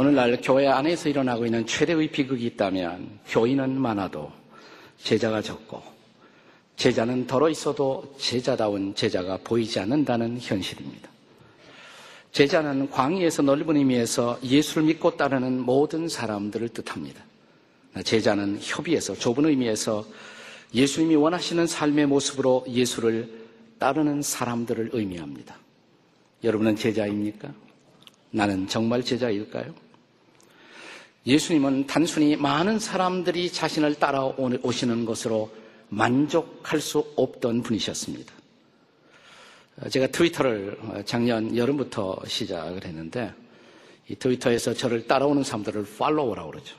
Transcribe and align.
오늘날 0.00 0.38
교회 0.40 0.68
안에서 0.68 1.08
일어나고 1.08 1.44
있는 1.44 1.66
최대의 1.66 2.12
비극이 2.12 2.46
있다면 2.46 3.18
교인은 3.26 3.80
많아도 3.80 4.30
제자가 5.02 5.42
적고 5.42 5.82
제자는 6.76 7.26
덜어 7.26 7.50
있어도 7.50 8.14
제자다운 8.16 8.94
제자가 8.94 9.40
보이지 9.42 9.80
않는다는 9.80 10.38
현실입니다. 10.38 11.10
제자는 12.30 12.90
광야에서 12.90 13.42
넓은 13.42 13.76
의미에서 13.76 14.38
예수를 14.44 14.84
믿고 14.84 15.16
따르는 15.16 15.62
모든 15.62 16.08
사람들을 16.08 16.68
뜻합니다. 16.68 17.20
제자는 18.04 18.58
협의에서 18.60 19.14
좁은 19.14 19.46
의미에서 19.46 20.06
예수님이 20.76 21.16
원하시는 21.16 21.66
삶의 21.66 22.06
모습으로 22.06 22.64
예수를 22.68 23.48
따르는 23.80 24.22
사람들을 24.22 24.90
의미합니다. 24.92 25.56
여러분은 26.44 26.76
제자입니까? 26.76 27.52
나는 28.30 28.68
정말 28.68 29.02
제자일까요? 29.02 29.87
예수님은 31.28 31.86
단순히 31.86 32.36
많은 32.36 32.78
사람들이 32.78 33.52
자신을 33.52 33.96
따라오시는 33.96 35.04
것으로 35.04 35.50
만족할 35.90 36.80
수 36.80 37.06
없던 37.16 37.62
분이셨습니다. 37.62 38.32
제가 39.90 40.06
트위터를 40.06 40.78
작년 41.04 41.54
여름부터 41.54 42.18
시작을 42.26 42.84
했는데 42.84 43.32
이 44.08 44.14
트위터에서 44.14 44.72
저를 44.72 45.06
따라오는 45.06 45.42
사람들을 45.42 45.86
팔로워라고 45.98 46.50
그러죠. 46.50 46.74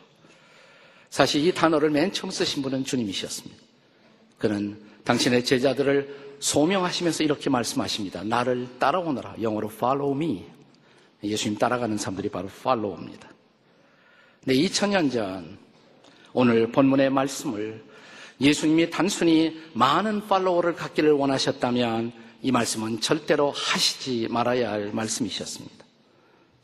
사실 1.11 1.45
이 1.45 1.53
단어를 1.53 1.91
맨 1.91 2.11
처음 2.11 2.31
쓰신 2.31 2.63
분은 2.63 2.85
주님이셨습니다. 2.85 3.61
그는 4.39 4.81
당신의 5.03 5.45
제자들을 5.45 6.37
소명하시면서 6.39 7.23
이렇게 7.23 7.51
말씀하십니다. 7.51 8.23
나를 8.23 8.67
따라오너라. 8.79 9.35
영어로 9.43 9.69
follow 9.71 10.15
me. 10.15 10.45
예수님 11.23 11.59
따라가는 11.59 11.97
사람들이 11.97 12.29
바로 12.29 12.47
follow입니다. 12.47 13.29
네, 14.45 14.53
2000년 14.53 15.11
전 15.11 15.57
오늘 16.31 16.71
본문의 16.71 17.09
말씀을 17.09 17.83
예수님이 18.39 18.89
단순히 18.89 19.61
많은 19.73 20.27
팔로워를 20.27 20.75
갖기를 20.75 21.11
원하셨다면 21.11 22.13
이 22.41 22.51
말씀은 22.51 23.01
절대로 23.01 23.51
하시지 23.51 24.29
말아야 24.29 24.71
할 24.71 24.91
말씀이셨습니다. 24.93 25.85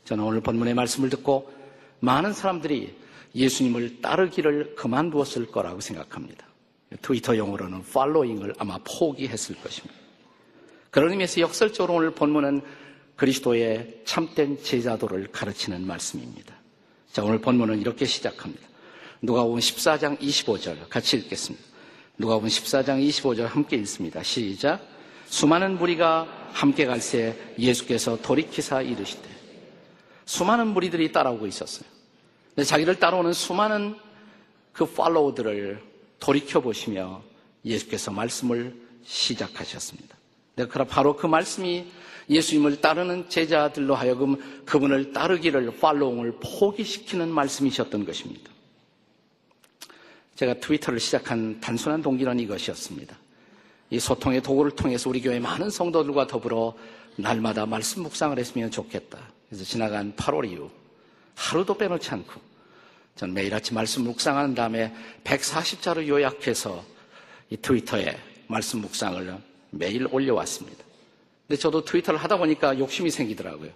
저는 0.04 0.24
오늘 0.24 0.40
본문의 0.40 0.72
말씀을 0.72 1.10
듣고 1.10 1.52
많은 2.00 2.32
사람들이 2.32 2.94
예수님을 3.34 4.00
따르기를 4.00 4.74
그만두었을 4.74 5.48
거라고 5.48 5.80
생각합니다. 5.80 6.46
트위터 7.02 7.36
용어로는 7.36 7.82
팔로잉을 7.92 8.54
아마 8.56 8.78
포기했을 8.78 9.54
것입니다. 9.56 9.94
그런 10.90 11.10
의미에서 11.10 11.42
역설적으로 11.42 11.98
오늘 11.98 12.10
본문은 12.12 12.62
그리스도의 13.16 14.00
참된 14.06 14.62
제자도를 14.62 15.30
가르치는 15.30 15.86
말씀입니다. 15.86 16.55
자, 17.16 17.24
오늘 17.24 17.38
본문은 17.38 17.80
이렇게 17.80 18.04
시작합니다. 18.04 18.68
누가복음 19.22 19.58
14장 19.58 20.18
25절 20.18 20.86
같이 20.90 21.16
읽겠습니다. 21.16 21.64
누가복음 22.18 22.46
14장 22.46 23.08
25절 23.08 23.44
함께 23.44 23.76
읽습니다. 23.76 24.22
시작. 24.22 24.86
수많은 25.24 25.78
무리가 25.78 26.28
함께 26.52 26.84
갈새 26.84 27.34
예수께서 27.58 28.20
돌이키사 28.20 28.82
이르시되 28.82 29.30
수많은 30.26 30.66
무리들이 30.66 31.10
따라오고 31.10 31.46
있었어요. 31.46 31.88
근데 32.54 32.64
자기를 32.64 32.96
따라오는 32.96 33.32
수많은 33.32 33.96
그 34.74 34.84
팔로우들을 34.84 35.82
돌이켜 36.20 36.60
보시며 36.60 37.22
예수께서 37.64 38.10
말씀을 38.10 38.78
시작하셨습니다. 39.04 40.14
네, 40.56 40.66
그럼 40.66 40.86
바로 40.86 41.16
그 41.16 41.26
말씀이 41.26 41.86
예수님을 42.28 42.80
따르는 42.80 43.28
제자들로 43.28 43.94
하여금 43.94 44.64
그분을 44.64 45.12
따르기를 45.12 45.76
팔로웅을 45.78 46.38
포기시키는 46.40 47.28
말씀이셨던 47.30 48.04
것입니다. 48.04 48.50
제가 50.34 50.54
트위터를 50.54 51.00
시작한 51.00 51.60
단순한 51.60 52.02
동기는 52.02 52.38
이것이었습니다. 52.40 53.16
이 53.90 54.00
소통의 54.00 54.42
도구를 54.42 54.72
통해서 54.72 55.08
우리 55.08 55.20
교회 55.22 55.38
많은 55.38 55.70
성도들과 55.70 56.26
더불어 56.26 56.74
날마다 57.16 57.64
말씀 57.64 58.02
묵상을 58.02 58.38
했으면 58.38 58.70
좋겠다. 58.70 59.18
그래서 59.48 59.64
지나간 59.64 60.14
8월 60.16 60.50
이후 60.50 60.70
하루도 61.36 61.78
빼놓지 61.78 62.10
않고 62.10 62.40
전 63.14 63.32
매일 63.32 63.54
아침 63.54 63.76
말씀 63.76 64.02
묵상하는 64.04 64.54
다음에 64.54 64.94
140자로 65.24 66.06
요약해서 66.06 66.84
이 67.48 67.56
트위터에 67.56 68.18
말씀 68.48 68.80
묵상을 68.80 69.38
매일 69.70 70.06
올려왔습니다. 70.10 70.85
근데 71.46 71.60
저도 71.60 71.84
트위터를 71.84 72.18
하다 72.20 72.38
보니까 72.38 72.78
욕심이 72.78 73.10
생기더라고요. 73.10 73.70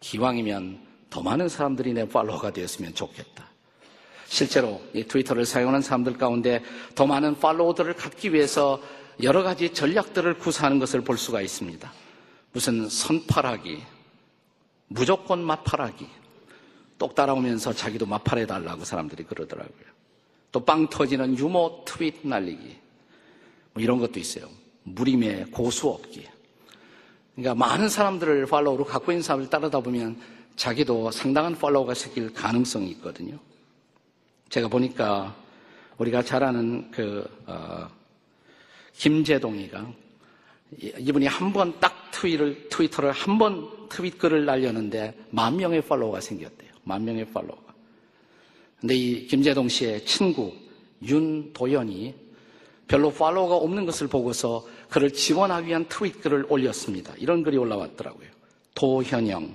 기왕이면 0.00 0.80
더 1.10 1.22
많은 1.22 1.48
사람들이 1.48 1.92
내 1.92 2.08
팔로워가 2.08 2.52
되었으면 2.52 2.94
좋겠다. 2.94 3.48
실제로 4.26 4.82
이 4.92 5.04
트위터를 5.04 5.46
사용하는 5.46 5.80
사람들 5.80 6.18
가운데 6.18 6.62
더 6.94 7.06
많은 7.06 7.38
팔로워들을 7.38 7.94
갖기 7.94 8.32
위해서 8.32 8.82
여러 9.22 9.44
가지 9.44 9.72
전략들을 9.72 10.38
구사하는 10.38 10.80
것을 10.80 11.02
볼 11.02 11.16
수가 11.16 11.40
있습니다. 11.40 11.92
무슨 12.52 12.88
선팔하기, 12.88 13.80
무조건 14.88 15.44
마팔하기, 15.44 16.06
똑 16.98 17.14
따라오면서 17.14 17.72
자기도 17.74 18.06
마팔해달라고 18.06 18.84
사람들이 18.84 19.24
그러더라고요. 19.24 19.94
또 20.50 20.64
빵 20.64 20.88
터지는 20.88 21.36
유머 21.38 21.82
트윗 21.84 22.26
날리기, 22.26 22.76
뭐 23.72 23.82
이런 23.82 23.98
것도 23.98 24.18
있어요. 24.18 24.48
무림의 24.84 25.46
고수 25.50 25.88
없기. 25.88 26.26
그러니까 27.34 27.54
많은 27.54 27.88
사람들을 27.88 28.46
팔로우로 28.46 28.84
갖고 28.84 29.12
있는 29.12 29.22
사람을 29.22 29.50
따르다 29.50 29.80
보면 29.80 30.20
자기도 30.56 31.10
상당한 31.10 31.56
팔로우가 31.56 31.94
생길 31.94 32.32
가능성이 32.32 32.90
있거든요. 32.92 33.38
제가 34.50 34.68
보니까 34.68 35.34
우리가 35.98 36.22
잘 36.22 36.44
아는 36.44 36.90
그 36.90 37.24
어, 37.46 37.88
김재동이가 38.92 39.86
이분이 40.80 41.26
한 41.26 41.52
번 41.52 41.78
딱 41.80 42.10
트위를 42.12 42.68
트위터를 42.68 43.10
한 43.12 43.38
번 43.38 43.68
트윗 43.88 44.18
글을 44.18 44.44
날렸는데 44.44 45.14
만 45.30 45.56
명의 45.56 45.80
팔로워가 45.82 46.20
생겼대요. 46.20 46.70
만 46.84 47.04
명의 47.04 47.24
팔로워가. 47.24 47.74
근데 48.80 48.94
이 48.94 49.26
김재동 49.26 49.68
씨의 49.68 50.04
친구 50.04 50.52
윤도연이 51.02 52.14
별로 52.86 53.12
팔로워가 53.12 53.56
없는 53.56 53.86
것을 53.86 54.06
보고서 54.08 54.66
그를 54.94 55.12
지원하기 55.12 55.66
위한 55.66 55.86
트윗 55.88 56.20
글을 56.20 56.46
올렸습니다. 56.48 57.12
이런 57.18 57.42
글이 57.42 57.56
올라왔더라고요. 57.56 58.28
도현영, 58.76 59.52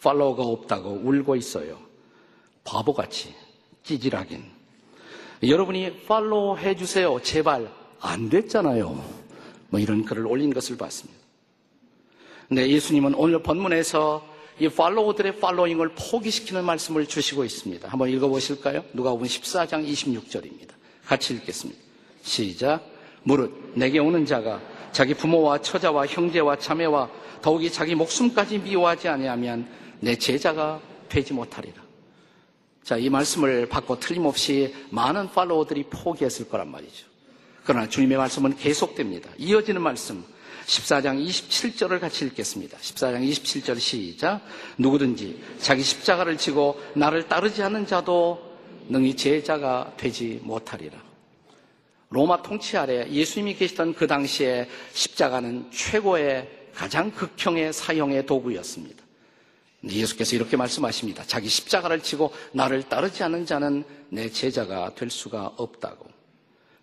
팔로워가 0.00 0.44
없다고 0.44 1.00
울고 1.02 1.34
있어요. 1.34 1.80
바보같이, 2.62 3.34
찌질하긴. 3.82 4.44
여러분이 5.42 6.04
팔로우 6.06 6.58
해주세요. 6.58 7.20
제발. 7.24 7.68
안 7.98 8.28
됐잖아요. 8.28 9.04
뭐 9.70 9.80
이런 9.80 10.04
글을 10.04 10.24
올린 10.28 10.54
것을 10.54 10.76
봤습니다. 10.76 11.18
근데 12.46 12.70
예수님은 12.70 13.14
오늘 13.16 13.42
본문에서 13.42 14.24
이 14.60 14.68
팔로우들의 14.68 15.40
팔로잉을 15.40 15.96
포기시키는 15.96 16.64
말씀을 16.64 17.06
주시고 17.06 17.44
있습니다. 17.44 17.88
한번 17.88 18.10
읽어보실까요? 18.10 18.84
누가 18.92 19.10
보면 19.10 19.26
14장 19.26 19.84
26절입니다. 19.84 20.70
같이 21.04 21.34
읽겠습니다. 21.34 21.80
시작. 22.22 22.97
무릇 23.22 23.72
내게 23.74 23.98
오는 23.98 24.24
자가 24.24 24.60
자기 24.92 25.14
부모와 25.14 25.58
처자와 25.58 26.06
형제와 26.06 26.56
자매와 26.56 27.10
더욱이 27.42 27.70
자기 27.70 27.94
목숨까지 27.94 28.58
미워하지 28.58 29.08
아니하면 29.08 29.68
내 30.00 30.16
제자가 30.16 30.80
되지 31.08 31.32
못하리라. 31.32 31.82
자, 32.82 32.96
이 32.96 33.10
말씀을 33.10 33.68
받고 33.68 34.00
틀림없이 34.00 34.74
많은 34.90 35.30
팔로워들이 35.30 35.84
포기했을 35.90 36.48
거란 36.48 36.70
말이죠. 36.70 37.06
그러나 37.64 37.86
주님의 37.88 38.16
말씀은 38.16 38.56
계속됩니다. 38.56 39.30
이어지는 39.36 39.82
말씀. 39.82 40.24
14장 40.66 41.22
27절을 41.26 41.98
같이 42.00 42.26
읽겠습니다. 42.26 42.76
14장 42.78 43.26
27절 43.28 43.78
시작. 43.80 44.40
누구든지 44.76 45.42
자기 45.58 45.82
십자가를 45.82 46.36
지고 46.36 46.78
나를 46.94 47.26
따르지 47.28 47.62
않는 47.62 47.86
자도 47.86 48.40
능히 48.88 49.14
제자가 49.16 49.92
되지 49.96 50.40
못하리라. 50.42 51.07
로마 52.10 52.40
통치 52.42 52.76
아래 52.76 53.06
예수님이 53.10 53.54
계시던 53.56 53.94
그 53.94 54.06
당시에 54.06 54.68
십자가는 54.92 55.70
최고의 55.70 56.48
가장 56.74 57.10
극형의 57.10 57.72
사형의 57.72 58.24
도구였습니다. 58.26 59.04
예수께서 59.84 60.34
이렇게 60.34 60.56
말씀하십니다. 60.56 61.24
자기 61.26 61.48
십자가를 61.48 62.00
치고 62.02 62.32
나를 62.52 62.82
따르지 62.84 63.22
않는 63.22 63.46
자는 63.46 63.84
내 64.08 64.30
제자가 64.30 64.94
될 64.94 65.10
수가 65.10 65.52
없다고. 65.56 66.06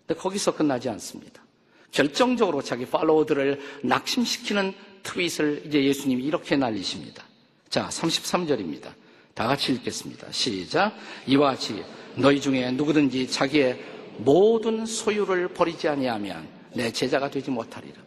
근데 0.06 0.20
거기서 0.20 0.54
끝나지 0.54 0.88
않습니다. 0.90 1.42
결정적으로 1.90 2.62
자기 2.62 2.86
팔로워들을 2.86 3.80
낙심시키는 3.84 4.74
트윗을 5.02 5.62
이제 5.66 5.84
예수님이 5.84 6.24
이렇게 6.24 6.56
날리십니다. 6.56 7.24
자, 7.68 7.88
33절입니다. 7.88 8.92
다 9.34 9.46
같이 9.46 9.72
읽겠습니다. 9.72 10.30
시작. 10.30 10.94
이와 11.26 11.50
같이 11.50 11.84
너희 12.14 12.40
중에 12.40 12.70
누구든지 12.70 13.28
자기의 13.28 13.78
모든 14.18 14.86
소유를 14.86 15.48
버리지 15.48 15.88
아니하면 15.88 16.48
내 16.74 16.92
제자가 16.92 17.30
되지 17.30 17.50
못하리라. 17.50 18.00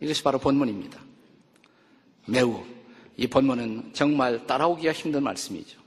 이것이 0.00 0.22
바로 0.22 0.38
본문입니다. 0.38 1.00
매우 2.26 2.62
이 3.16 3.26
본문은 3.26 3.90
정말 3.94 4.46
따라오기가 4.46 4.92
힘든 4.92 5.22
말씀이죠. 5.22 5.78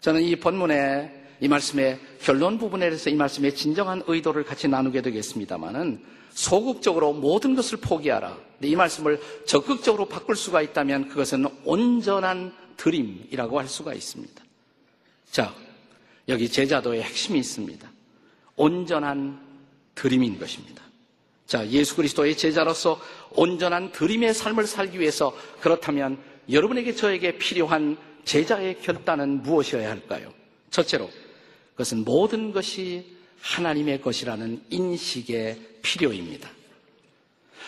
저는 0.00 0.22
이 0.22 0.36
본문의 0.36 1.24
이 1.40 1.48
말씀의 1.48 2.00
결론 2.20 2.58
부분에 2.58 2.86
대해서 2.86 3.10
이 3.10 3.14
말씀의 3.14 3.54
진정한 3.54 4.02
의도를 4.06 4.44
같이 4.44 4.68
나누게 4.68 5.02
되겠습니다만은 5.02 6.02
소극적으로 6.30 7.12
모든 7.12 7.54
것을 7.54 7.78
포기하라. 7.78 8.38
이 8.62 8.74
말씀을 8.74 9.20
적극적으로 9.46 10.06
바꿀 10.06 10.36
수가 10.36 10.62
있다면 10.62 11.08
그것은 11.08 11.46
온전한 11.64 12.54
드림이라고 12.76 13.58
할 13.58 13.68
수가 13.68 13.94
있습니다. 13.94 14.44
자, 15.30 15.54
여기 16.28 16.48
제자도의 16.48 17.02
핵심이 17.02 17.38
있습니다. 17.38 17.90
온전한 18.56 19.40
드림인 19.94 20.38
것입니다. 20.38 20.82
자, 21.46 21.66
예수 21.68 21.94
그리스도의 21.96 22.36
제자로서 22.36 23.00
온전한 23.30 23.92
드림의 23.92 24.34
삶을 24.34 24.66
살기 24.66 24.98
위해서 24.98 25.36
그렇다면 25.60 26.18
여러분에게 26.50 26.94
저에게 26.94 27.38
필요한 27.38 27.96
제자의 28.24 28.80
결단은 28.80 29.42
무엇이어야 29.42 29.88
할까요? 29.88 30.32
첫째로 30.70 31.08
그것은 31.72 32.04
모든 32.04 32.52
것이 32.52 33.16
하나님의 33.40 34.00
것이라는 34.00 34.64
인식의 34.70 35.78
필요입니다. 35.82 36.50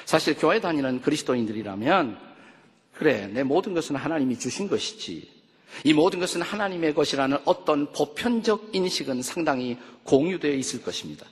사실 0.05 0.35
교회 0.35 0.61
다니는 0.61 1.03
그리스도인들이라면 1.03 2.19
그래 2.95 3.29
내 3.29 3.45
모든 3.45 3.75
것은 3.75 3.95
하나님이 3.95 4.39
주신 4.39 4.69
것이지 4.69 5.38
이 5.85 5.93
모든 5.93 6.19
것은 6.19 6.43
하나님의 6.43 6.95
것이라는 6.95 7.39
어떤 7.45 7.93
보편적 7.93 8.71
인식은 8.73 9.23
상당히 9.23 9.79
공유되어 10.05 10.53
있을 10.55 10.83
것입니다. 10.83 11.27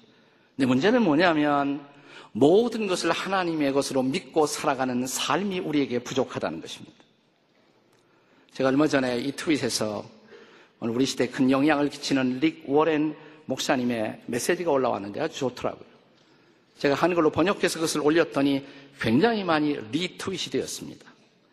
근데 0.55 0.67
문제는 0.67 1.03
뭐냐면 1.03 1.87
모든 2.33 2.87
것을 2.87 3.13
하나님의 3.13 3.73
것으로 3.73 4.03
믿고 4.03 4.47
살아가는 4.47 5.07
삶이 5.07 5.61
우리에게 5.61 6.01
부족하다는 6.01 6.61
것입니다. 6.61 6.97
제가 8.53 8.69
얼마 8.69 8.87
전에 8.87 9.19
이 9.19 9.33
트윗에서 9.33 10.05
오늘 10.81 10.95
우리 10.95 11.07
시대에 11.07 11.29
큰 11.29 11.51
영향을 11.51 11.89
끼치는 11.89 12.41
릭 12.41 12.65
워렌 12.67 13.17
목사님의 13.47 14.23
메시지가 14.27 14.71
올라왔는데 14.71 15.21
아주 15.21 15.39
좋더라고요. 15.39 15.87
제가 16.79 16.95
한글로 16.95 17.31
번역해서 17.31 17.79
그것을 17.79 18.01
올렸더니 18.03 18.65
굉장히 19.01 19.45
많이 19.45 19.77
리트윗이 19.93 20.51
되었습니다. 20.53 21.05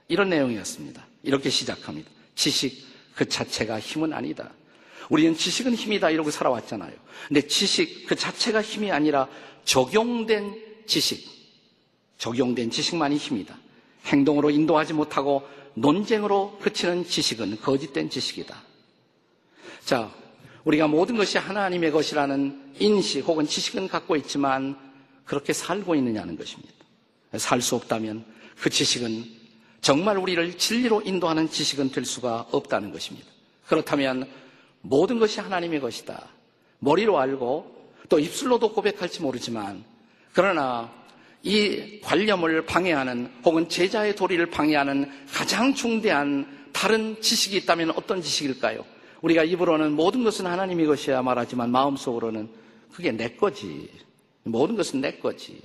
이런 0.10 0.30
내용이었습니다. 0.30 1.06
이렇게 1.24 1.50
시작합니다. 1.50 2.10
지식 2.36 2.86
그 3.16 3.28
자체가 3.28 3.80
힘은 3.80 4.14
아니다. 4.14 4.52
우리는 5.10 5.36
지식은 5.36 5.76
힘이다 5.76 6.10
이러고 6.10 6.32
살아왔잖아요. 6.32 6.94
근데 7.28 7.46
지식 7.48 8.08
그 8.08 8.16
자체가 8.16 8.62
힘이 8.62 8.92
아니라 8.92 9.28
적용된 9.66 10.62
지식, 10.86 11.28
적용된 12.18 12.72
지식만이 12.72 13.18
힘이다. 13.18 13.58
행동으로 14.06 14.50
인도하지 14.50 14.94
못하고 14.94 15.48
논쟁으로 15.76 16.58
그치는 16.62 17.06
지식은 17.06 17.62
거짓된 17.62 18.10
지식이다. 18.10 18.62
자, 19.86 20.12
우리가 20.64 20.88
모든 20.88 21.18
것이 21.18 21.38
하나님의 21.38 21.92
것이라는 21.92 22.74
인식 22.80 23.22
혹은 23.26 23.46
지식은 23.46 23.88
갖고 23.88 24.16
있지만 24.16 24.78
그렇게 25.26 25.54
살고 25.54 25.96
있느냐는 25.96 26.38
것입니다. 26.38 26.74
살 27.38 27.62
수 27.62 27.76
없다면 27.76 28.26
그 28.60 28.70
지식은 28.70 29.43
정말 29.84 30.18
우리를 30.18 30.58
진리로 30.58 31.02
인도하는 31.02 31.50
지식은 31.50 31.92
될 31.92 32.06
수가 32.06 32.48
없다는 32.52 32.94
것입니다. 32.94 33.28
그렇다면 33.68 34.30
모든 34.80 35.20
것이 35.20 35.42
하나님의 35.42 35.82
것이다. 35.82 36.26
머리로 36.80 37.20
알고 37.20 37.92
또 38.08 38.18
입술로도 38.18 38.72
고백할지 38.72 39.22
모르지만 39.22 39.84
그러나 40.32 40.90
이 41.44 42.00
관념을 42.02 42.66
방해하는 42.66 43.30
혹은 43.44 43.68
제자의 43.68 44.16
도리를 44.16 44.46
방해하는 44.46 45.12
가장 45.30 45.74
중대한 45.74 46.70
다른 46.72 47.22
지식이 47.22 47.58
있다면 47.58 47.92
어떤 47.92 48.22
지식일까요? 48.22 48.86
우리가 49.22 49.44
입으로는 49.44 49.92
모든 49.92 50.24
것은 50.24 50.46
하나님의 50.46 50.86
것이야 50.86 51.22
말하지만 51.22 51.70
마음속으로는 51.72 52.50
그게 52.90 53.12
내 53.12 53.36
거지. 53.36 53.90
모든 54.44 54.78
것은 54.78 55.02
내 55.02 55.18
거지. 55.18 55.62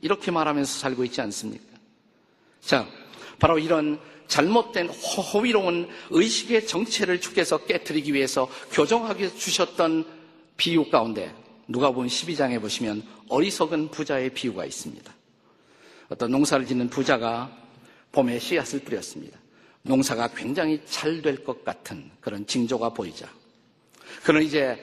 이렇게 0.00 0.30
말하면서 0.30 0.78
살고 0.78 1.04
있지 1.04 1.20
않습니까? 1.20 1.64
자, 2.62 2.86
바로 3.38 3.58
이런 3.58 3.98
잘못된 4.26 4.88
허위로운 4.88 5.88
의식의 6.10 6.66
정체를 6.66 7.20
주께서 7.20 7.58
깨뜨리기 7.58 8.12
위해서 8.12 8.48
교정하게 8.72 9.34
주셨던 9.34 10.04
비유 10.56 10.88
가운데 10.90 11.34
누가 11.66 11.90
보면 11.90 12.08
12장에 12.08 12.60
보시면 12.60 13.02
어리석은 13.28 13.90
부자의 13.90 14.30
비유가 14.30 14.64
있습니다. 14.64 15.14
어떤 16.08 16.30
농사를 16.30 16.66
짓는 16.66 16.88
부자가 16.88 17.50
봄에 18.12 18.38
씨앗을 18.38 18.80
뿌렸습니다. 18.80 19.38
농사가 19.82 20.28
굉장히 20.28 20.80
잘 20.86 21.22
될 21.22 21.44
것 21.44 21.64
같은 21.64 22.10
그런 22.20 22.46
징조가 22.46 22.90
보이자. 22.90 23.28
그는 24.24 24.42
이제 24.42 24.76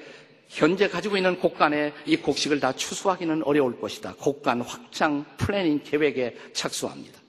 현재 0.48 0.88
가지고 0.88 1.18
있는 1.18 1.38
곡간에 1.40 1.92
이 2.06 2.16
곡식을 2.16 2.60
다 2.60 2.72
추수하기는 2.72 3.44
어려울 3.44 3.80
것이다. 3.80 4.16
곡간 4.20 4.62
확장 4.62 5.26
planning 5.38 5.82
계획에 5.84 6.36
착수합니다. 6.54 7.20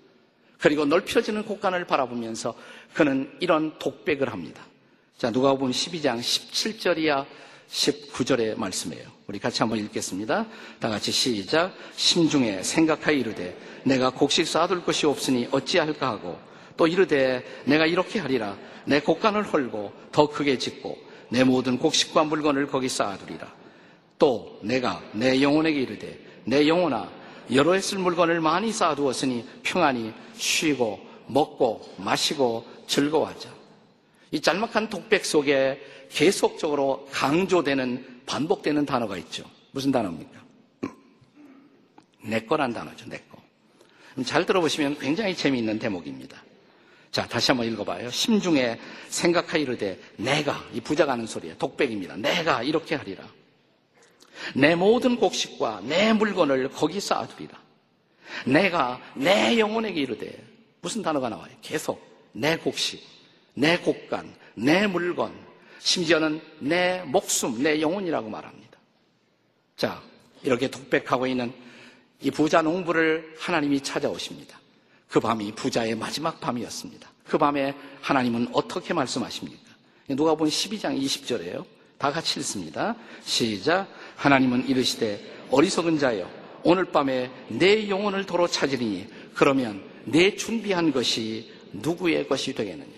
그리고 0.59 0.85
넓혀지는 0.85 1.45
곡간을 1.45 1.85
바라보면서 1.87 2.55
그는 2.95 3.31
이런 3.41 3.79
독백을 3.79 4.33
합니다. 4.33 4.63
자, 5.19 5.31
누가복음 5.31 5.73
12장 5.73 6.19
17절에서 6.19 7.27
19절의 7.69 8.59
말씀이에요. 8.59 9.17
우리 9.27 9.39
같이 9.39 9.61
한번 9.61 9.79
읽겠습니다. 9.81 10.47
다 10.79 10.89
같이 10.89 11.11
시작. 11.11 11.73
심중에 11.97 12.63
생각하여 12.63 13.17
이르되 13.17 13.57
내가 13.85 14.11
곡식 14.11 14.47
쌓아둘 14.47 14.85
것이 14.85 15.07
없으니 15.07 15.49
어찌할까 15.51 16.09
하고 16.09 16.39
또 16.77 16.87
이르되 16.87 17.45
내가 17.65 17.87
이렇게 17.87 18.19
하리라 18.19 18.57
내 18.85 19.01
곡간을 19.01 19.43
헐고 19.43 19.93
더 20.13 20.29
크게 20.29 20.59
짓고 20.59 20.97
내 21.29 21.43
모든 21.43 21.79
곡식과 21.79 22.25
물건을 22.25 22.67
거기 22.69 22.89
쌓아두리라 22.89 23.53
또 24.19 24.59
내가 24.63 25.03
내 25.13 25.43
영혼에게 25.43 25.81
이르되 25.81 26.19
내 26.45 26.69
영혼아 26.69 27.11
여러 27.53 27.75
해 27.75 27.81
쓸 27.81 27.99
물건을 27.99 28.41
많이 28.41 28.73
쌓아두었으니 28.73 29.47
평안히 29.63 30.13
쉬고 30.35 31.01
먹고 31.27 31.95
마시고 31.99 32.67
즐거워하자 32.87 33.49
이 34.33 34.41
짤막한 34.41 34.89
독백 34.91 35.25
속에 35.25 35.81
계속적으로 36.11 37.09
강조되는 37.13 38.23
반복되는 38.27 38.87
단어가 38.87 39.17
있죠 39.19 39.45
무슨 39.71 39.93
단어입니까? 39.93 40.41
내 42.25 42.41
거란 42.41 42.73
단어죠 42.73 43.07
내 43.09 43.19
거. 43.29 43.37
잘 44.25 44.47
들어보시면 44.47 44.99
굉장히 44.99 45.37
재미있는 45.37 45.79
대목입니다. 45.79 46.43
자, 47.13 47.27
다시 47.27 47.51
한번 47.51 47.67
읽어봐요. 47.69 48.11
심중에 48.11 48.79
생각하 49.09 49.59
이르되 49.59 49.99
내가 50.17 50.65
이 50.73 50.81
부자가 50.81 51.13
하는 51.13 51.27
소리에 51.27 51.57
독백입니다. 51.57 52.17
내가 52.17 52.63
이렇게 52.63 52.95
하리라. 52.95 53.25
내 54.55 54.75
모든 54.75 55.17
곡식과 55.17 55.83
내 55.85 56.13
물건을 56.13 56.71
거기 56.71 57.01
쌓아두리라. 57.01 57.59
내가 58.47 59.01
내 59.15 59.59
영혼에게 59.59 60.01
이르되 60.01 60.45
무슨 60.81 61.03
단어가 61.03 61.29
나와요? 61.29 61.51
계속 61.63 62.01
내 62.33 62.57
곡식, 62.57 63.03
내 63.55 63.79
곡간, 63.79 64.35
내 64.55 64.87
물건, 64.87 65.33
심지어는 65.79 66.41
내 66.59 67.03
목숨, 67.07 67.63
내 67.63 67.81
영혼이라고 67.81 68.29
말합니다. 68.29 68.79
자, 69.77 70.03
이렇게 70.43 70.71
독백하고 70.71 71.27
있는 71.27 71.53
이 72.21 72.31
부자 72.31 72.63
농부를 72.63 73.35
하나님이 73.39 73.81
찾아오십니다. 73.81 74.59
그 75.09 75.21
밤이 75.21 75.53
부자의 75.53 75.95
마지막 75.95 76.41
밤이었습니다. 76.41 77.11
그 77.25 77.39
밤에 77.39 77.75
하나님은 78.01 78.49
어떻게 78.53 78.95
말씀하십니까? 78.95 79.63
누가 80.09 80.35
본 80.35 80.49
12장 80.49 81.01
20절에요. 81.01 81.65
다 81.99 82.13
같이 82.13 82.41
읽습니다. 82.41 82.95
시작. 83.25 83.89
하나님은 84.17 84.69
이르시되 84.69 85.21
어리석은 85.51 85.99
자여 85.99 86.29
오늘 86.65 86.87
밤에 86.87 87.31
내 87.49 87.89
영혼을 87.89 88.27
도로 88.27 88.49
찾으리니 88.49 89.07
그러면 89.35 89.83
내 90.05 90.35
준비한 90.35 90.93
것이 90.93 91.53
누구의 91.73 92.27
것이 92.27 92.55
되겠느냐? 92.55 92.97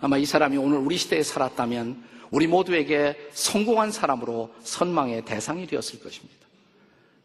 아마 0.00 0.18
이 0.18 0.24
사람이 0.24 0.56
오늘 0.56 0.78
우리 0.78 0.96
시대에 0.96 1.22
살았다면 1.22 2.04
우리 2.30 2.46
모두에게 2.46 3.16
성공한 3.32 3.90
사람으로 3.90 4.54
선망의 4.62 5.24
대상이 5.24 5.66
되었을 5.66 6.00
것입니다. 6.00 6.46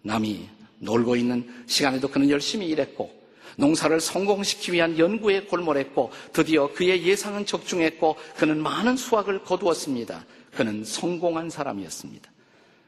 남이 0.02 0.48
놀고 0.80 1.16
있는 1.16 1.48
시간에도 1.66 2.08
그는 2.08 2.30
열심히 2.30 2.68
일했고 2.68 3.12
농사를 3.58 4.00
성공시키기 4.00 4.74
위한 4.74 4.98
연구에 4.98 5.42
골몰했고 5.42 6.12
드디어 6.34 6.72
그의 6.72 7.04
예상은 7.04 7.46
적중했고 7.46 8.16
그는 8.36 8.62
많은 8.62 8.96
수확을 8.96 9.44
거두었습니다. 9.44 10.26
그는 10.52 10.84
성공한 10.84 11.50
사람이었습니다. 11.50 12.32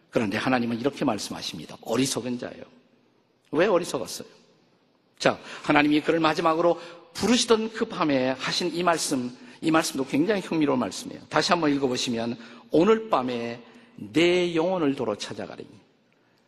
그런데 0.09 0.37
하나님은 0.37 0.79
이렇게 0.79 1.05
말씀하십니다. 1.05 1.77
어리석은 1.81 2.39
자예요. 2.39 2.63
왜 3.51 3.67
어리석었어요? 3.67 4.27
자, 5.17 5.39
하나님이 5.63 6.01
그를 6.01 6.19
마지막으로 6.19 6.79
부르시던 7.13 7.73
그 7.73 7.85
밤에 7.85 8.29
하신 8.31 8.73
이 8.73 8.83
말씀, 8.83 9.35
이 9.61 9.71
말씀도 9.71 10.05
굉장히 10.05 10.41
흥미로운 10.41 10.79
말씀이에요. 10.79 11.21
다시 11.29 11.51
한번 11.51 11.73
읽어보시면 11.73 12.37
오늘 12.71 13.09
밤에 13.09 13.61
내 13.95 14.55
영혼을 14.55 14.95
도로 14.95 15.15
찾아가리니. 15.15 15.69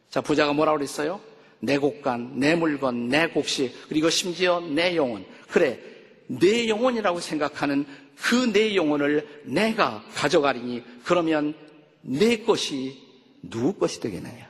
자, 0.09 0.21
부자가 0.21 0.53
뭐라고 0.53 0.77
그랬어요? 0.77 1.19
내 1.59 1.77
곡간, 1.77 2.39
내 2.39 2.55
물건, 2.55 3.09
내 3.09 3.27
곡식, 3.27 3.89
그리고 3.89 4.09
심지어 4.09 4.59
내 4.59 4.95
영혼. 4.95 5.25
그래, 5.47 5.79
내 6.27 6.67
영혼이라고 6.67 7.19
생각하는 7.19 7.85
그 8.21 8.51
내 8.53 8.75
영혼을 8.75 9.41
내가 9.43 10.03
가져가리니 10.13 10.83
그러면 11.03 11.55
내 12.01 12.37
것이 12.37 12.97
누구 13.41 13.74
것이 13.74 14.00
되겠느냐? 14.00 14.50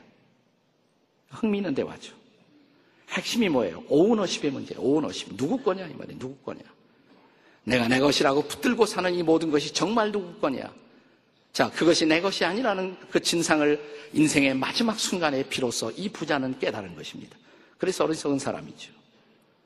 흥미있는 1.30 1.74
대화죠. 1.74 2.14
핵심이 3.10 3.50
뭐예요? 3.50 3.84
오너십의 3.90 4.52
문제, 4.52 4.76
오너십. 4.78 5.36
누구 5.36 5.58
거냐? 5.58 5.88
이 5.88 5.94
말이에요. 5.94 6.20
누구 6.20 6.36
거냐? 6.38 6.62
내가 7.64 7.88
내 7.88 8.00
것이라고 8.00 8.44
붙들고 8.44 8.86
사는 8.86 9.14
이 9.14 9.22
모든 9.22 9.52
것이 9.52 9.74
정말 9.74 10.12
누구 10.12 10.40
거냐? 10.40 10.74
자, 11.54 11.70
그것이 11.70 12.06
내 12.06 12.22
것이 12.22 12.46
아니라는 12.46 12.98
그 13.10 13.20
진상을 13.20 14.10
인생의 14.14 14.56
마지막 14.56 15.00
순간에 15.00 15.44
비로소 15.44 15.92
이 15.92 16.10
부자는 16.10 16.60
깨달은 16.60 16.96
것입니다. 16.96 17.38
그래서 17.78 18.06
어리석은 18.06 18.40
사람이죠. 18.40 18.92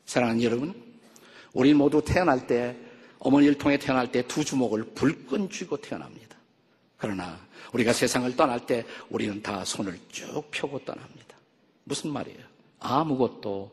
사랑하는 0.05 0.41
여러분, 0.41 0.73
우리 1.53 1.73
모두 1.73 2.01
태어날 2.03 2.47
때, 2.47 2.75
어머니를 3.19 3.57
통해 3.57 3.77
태어날 3.77 4.11
때 4.11 4.23
두 4.23 4.43
주먹을 4.43 4.83
불끈 4.95 5.49
쥐고 5.49 5.77
태어납니다. 5.77 6.24
그러나 6.97 7.39
우리가 7.73 7.93
세상을 7.93 8.35
떠날 8.35 8.65
때 8.65 8.85
우리는 9.09 9.41
다 9.41 9.65
손을 9.65 9.99
쭉 10.09 10.43
펴고 10.51 10.79
떠납니다. 10.85 11.35
무슨 11.83 12.11
말이에요? 12.11 12.39
아무것도 12.79 13.71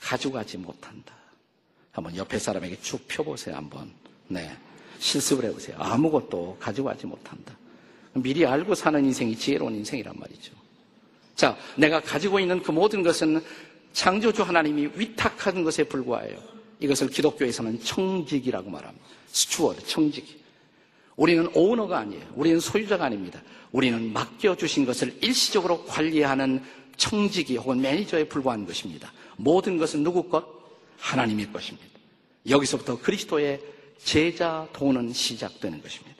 가져가지 0.00 0.58
못한다. 0.58 1.14
한번 1.92 2.16
옆에 2.16 2.38
사람에게 2.38 2.78
쭉 2.80 3.06
펴보세요, 3.08 3.56
한번. 3.56 3.92
네. 4.28 4.54
실습을 4.98 5.44
해보세요. 5.44 5.76
아무것도 5.78 6.56
가져가지 6.60 7.06
못한다. 7.06 7.56
미리 8.14 8.46
알고 8.46 8.74
사는 8.74 9.04
인생이 9.04 9.36
지혜로운 9.36 9.74
인생이란 9.74 10.14
말이죠. 10.18 10.52
자, 11.34 11.56
내가 11.76 12.00
가지고 12.00 12.40
있는 12.40 12.62
그 12.62 12.70
모든 12.70 13.02
것은 13.02 13.42
창조주 13.92 14.42
하나님이 14.42 14.90
위탁한 14.94 15.64
것에 15.64 15.84
불과해요. 15.84 16.38
이것을 16.80 17.08
기독교에서는 17.08 17.80
청지기라고 17.80 18.70
말합니다. 18.70 19.06
스튜어드, 19.28 19.86
청직. 19.86 20.45
우리는 21.16 21.48
오너가 21.54 21.98
아니에요. 21.98 22.24
우리는 22.34 22.60
소유자가 22.60 23.06
아닙니다. 23.06 23.42
우리는 23.72 24.12
맡겨주신 24.12 24.84
것을 24.84 25.16
일시적으로 25.22 25.84
관리하는 25.84 26.62
청직이 26.96 27.56
혹은 27.56 27.80
매니저에 27.80 28.24
불과한 28.28 28.66
것입니다. 28.66 29.12
모든 29.36 29.78
것은 29.78 30.02
누구 30.02 30.28
것? 30.28 30.46
하나님의 30.98 31.52
것입니다. 31.52 31.86
여기서부터 32.48 32.98
그리스도의 33.00 33.60
제자 33.98 34.66
도는 34.72 35.12
시작되는 35.12 35.82
것입니다. 35.82 36.16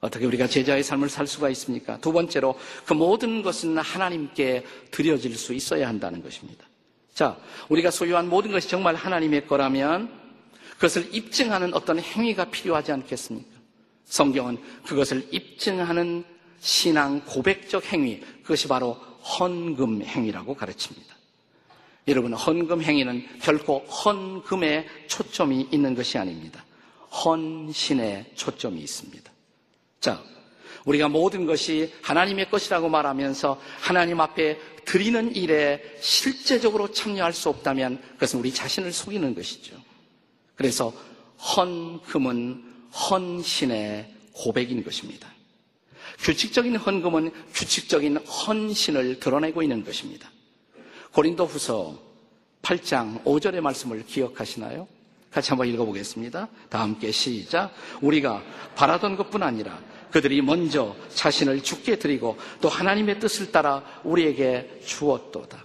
어떻게 0.00 0.26
우리가 0.26 0.46
제자의 0.46 0.82
삶을 0.82 1.08
살 1.08 1.26
수가 1.26 1.48
있습니까? 1.50 1.98
두 1.98 2.12
번째로 2.12 2.58
그 2.84 2.92
모든 2.92 3.42
것은 3.42 3.78
하나님께 3.78 4.64
드려질 4.90 5.36
수 5.36 5.54
있어야 5.54 5.88
한다는 5.88 6.22
것입니다. 6.22 6.66
자, 7.14 7.38
우리가 7.68 7.90
소유한 7.90 8.28
모든 8.28 8.52
것이 8.52 8.68
정말 8.68 8.94
하나님의 8.96 9.46
거라면 9.46 10.10
그것을 10.74 11.14
입증하는 11.14 11.72
어떤 11.72 12.00
행위가 12.00 12.46
필요하지 12.46 12.92
않겠습니까? 12.92 13.53
성경은 14.06 14.58
그것을 14.84 15.26
입증하는 15.30 16.24
신앙 16.60 17.20
고백적 17.24 17.92
행위, 17.92 18.20
그것이 18.42 18.68
바로 18.68 18.92
헌금 18.92 20.02
행위라고 20.02 20.54
가르칩니다. 20.54 21.14
여러분, 22.08 22.34
헌금 22.34 22.82
행위는 22.82 23.26
결코 23.40 23.78
헌금에 23.80 24.86
초점이 25.06 25.68
있는 25.72 25.94
것이 25.94 26.18
아닙니다. 26.18 26.64
헌신에 27.24 28.32
초점이 28.34 28.80
있습니다. 28.80 29.32
자, 30.00 30.22
우리가 30.84 31.08
모든 31.08 31.46
것이 31.46 31.92
하나님의 32.02 32.50
것이라고 32.50 32.88
말하면서 32.88 33.60
하나님 33.80 34.20
앞에 34.20 34.58
드리는 34.84 35.34
일에 35.34 35.82
실제적으로 36.00 36.92
참여할 36.92 37.32
수 37.32 37.48
없다면 37.48 38.02
그것은 38.14 38.40
우리 38.40 38.52
자신을 38.52 38.92
속이는 38.92 39.34
것이죠. 39.34 39.76
그래서 40.56 40.92
헌금은 41.56 42.73
헌신의 42.94 44.12
고백인 44.32 44.84
것입니다. 44.84 45.28
규칙적인 46.20 46.76
헌금은 46.76 47.32
규칙적인 47.52 48.18
헌신을 48.18 49.20
드러내고 49.20 49.62
있는 49.62 49.84
것입니다. 49.84 50.30
고린도 51.12 51.46
후서 51.46 51.98
8장 52.62 53.22
5절의 53.24 53.60
말씀을 53.60 54.04
기억하시나요? 54.06 54.88
같이 55.30 55.50
한번 55.50 55.68
읽어보겠습니다. 55.68 56.48
다 56.68 56.80
함께 56.80 57.10
시작. 57.10 57.72
우리가 58.00 58.42
바라던 58.76 59.16
것뿐 59.16 59.42
아니라 59.42 59.80
그들이 60.10 60.40
먼저 60.42 60.94
자신을 61.12 61.62
죽게 61.62 61.98
드리고 61.98 62.38
또 62.60 62.68
하나님의 62.68 63.18
뜻을 63.18 63.50
따라 63.50 63.84
우리에게 64.04 64.80
주었도다. 64.86 65.64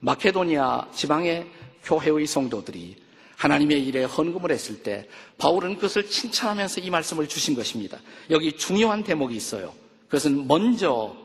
마케도니아 0.00 0.88
지방의 0.94 1.46
교회의 1.82 2.26
성도들이 2.26 3.03
하나님의 3.36 3.84
일에 3.86 4.04
헌금을 4.04 4.50
했을 4.50 4.82
때 4.82 5.08
바울은 5.38 5.76
그것을 5.76 6.08
칭찬하면서 6.08 6.80
이 6.80 6.90
말씀을 6.90 7.28
주신 7.28 7.54
것입니다. 7.54 7.98
여기 8.30 8.52
중요한 8.52 9.02
대목이 9.02 9.34
있어요. 9.34 9.74
그것은 10.06 10.46
먼저 10.46 11.16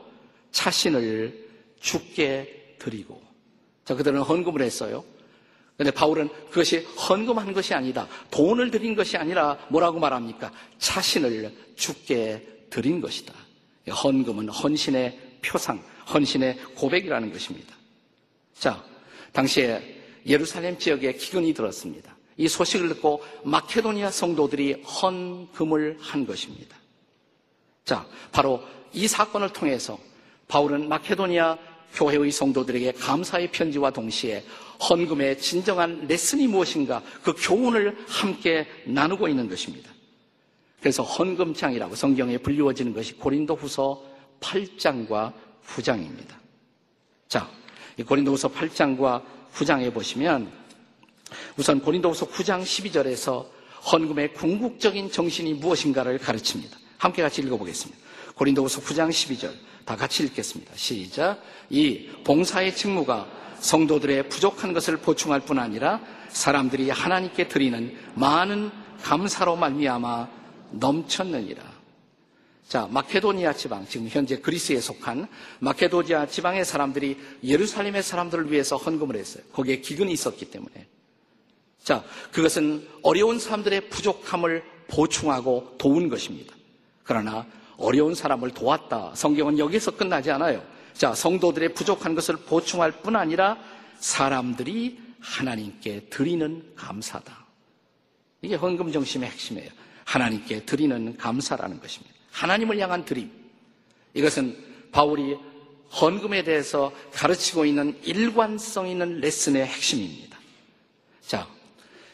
자신을 0.50 1.48
죽게 1.80 2.76
드리고 2.78 3.22
자 3.84 3.94
그들은 3.94 4.20
헌금을 4.22 4.62
했어요. 4.62 5.04
그런데 5.76 5.92
바울은 5.92 6.28
그것이 6.50 6.78
헌금한 6.78 7.54
것이 7.54 7.72
아니다. 7.72 8.06
돈을 8.30 8.70
드린 8.70 8.94
것이 8.94 9.16
아니라 9.16 9.56
뭐라고 9.70 9.98
말합니까? 9.98 10.52
자신을 10.78 11.54
죽게 11.76 12.66
드린 12.68 13.00
것이다. 13.00 13.32
헌금은 13.88 14.50
헌신의 14.50 15.38
표상, 15.42 15.82
헌신의 16.12 16.58
고백이라는 16.74 17.32
것입니다. 17.32 17.74
자, 18.54 18.84
당시에 19.32 19.99
예루살렘 20.26 20.78
지역에 20.78 21.14
기근이 21.14 21.54
들었습니다. 21.54 22.16
이 22.36 22.48
소식을 22.48 22.88
듣고 22.88 23.22
마케도니아 23.44 24.10
성도들이 24.10 24.82
헌금을 24.82 25.98
한 26.00 26.26
것입니다. 26.26 26.76
자, 27.84 28.06
바로 28.32 28.62
이 28.92 29.06
사건을 29.06 29.52
통해서 29.52 29.98
바울은 30.48 30.88
마케도니아 30.88 31.58
교회의 31.94 32.30
성도들에게 32.30 32.92
감사의 32.92 33.50
편지와 33.50 33.90
동시에 33.90 34.44
헌금의 34.88 35.38
진정한 35.38 36.06
레슨이 36.06 36.46
무엇인가 36.46 37.02
그 37.22 37.34
교훈을 37.36 37.96
함께 38.06 38.66
나누고 38.86 39.28
있는 39.28 39.48
것입니다. 39.48 39.90
그래서 40.80 41.02
헌금장이라고 41.02 41.94
성경에 41.94 42.38
불리워지는 42.38 42.94
것이 42.94 43.14
고린도 43.14 43.54
후서 43.54 44.02
8장과 44.40 45.32
9장입니다. 45.66 46.36
자, 47.28 47.48
이 47.98 48.02
고린도 48.02 48.32
후서 48.32 48.48
8장과 48.48 49.22
9장에 49.54 49.92
보시면 49.92 50.50
우선 51.56 51.80
고린도 51.80 52.10
후서 52.10 52.26
9장 52.26 52.62
12절에서 52.62 53.46
헌금의 53.92 54.34
궁극적인 54.34 55.10
정신이 55.10 55.54
무엇인가를 55.54 56.18
가르칩니다. 56.18 56.76
함께 56.98 57.22
같이 57.22 57.40
읽어보겠습니다. 57.42 58.00
고린도 58.34 58.64
후서 58.64 58.80
9장 58.80 59.08
12절. 59.08 59.52
다 59.84 59.96
같이 59.96 60.22
읽겠습니다. 60.24 60.72
시작. 60.76 61.42
이 61.68 62.08
봉사의 62.24 62.76
직무가 62.76 63.26
성도들의 63.58 64.28
부족한 64.28 64.72
것을 64.72 64.98
보충할 64.98 65.40
뿐 65.40 65.58
아니라 65.58 66.00
사람들이 66.28 66.90
하나님께 66.90 67.48
드리는 67.48 67.96
많은 68.14 68.70
감사로 69.02 69.56
말미암아 69.56 70.28
넘쳤느니라. 70.72 71.79
자, 72.70 72.86
마케도니아 72.88 73.52
지방, 73.54 73.84
지금 73.88 74.06
현재 74.08 74.38
그리스에 74.38 74.78
속한 74.80 75.26
마케도니아 75.58 76.26
지방의 76.26 76.64
사람들이 76.64 77.18
예루살렘의 77.42 78.00
사람들을 78.00 78.52
위해서 78.52 78.76
헌금을 78.76 79.16
했어요. 79.16 79.42
거기에 79.52 79.80
기근이 79.80 80.12
있었기 80.12 80.52
때문에. 80.52 80.86
자, 81.82 82.04
그것은 82.30 82.86
어려운 83.02 83.40
사람들의 83.40 83.88
부족함을 83.88 84.62
보충하고 84.86 85.74
도운 85.78 86.08
것입니다. 86.08 86.54
그러나 87.02 87.44
어려운 87.76 88.14
사람을 88.14 88.52
도왔다. 88.52 89.16
성경은 89.16 89.58
여기서 89.58 89.96
끝나지 89.96 90.30
않아요. 90.30 90.64
자, 90.92 91.12
성도들의 91.12 91.74
부족한 91.74 92.14
것을 92.14 92.36
보충할 92.36 92.92
뿐 93.02 93.16
아니라 93.16 93.58
사람들이 93.98 94.96
하나님께 95.18 96.06
드리는 96.08 96.72
감사다. 96.76 97.46
이게 98.42 98.54
헌금 98.54 98.92
정신의 98.92 99.28
핵심이에요. 99.28 99.70
하나님께 100.04 100.66
드리는 100.66 101.16
감사라는 101.16 101.80
것입니다. 101.80 102.19
하나님을 102.30 102.78
향한 102.78 103.04
드림. 103.04 103.30
이것은 104.14 104.56
바울이 104.92 105.36
헌금에 106.00 106.44
대해서 106.44 106.92
가르치고 107.12 107.64
있는 107.64 107.98
일관성 108.04 108.88
있는 108.88 109.20
레슨의 109.20 109.66
핵심입니다. 109.66 110.38
자, 111.26 111.48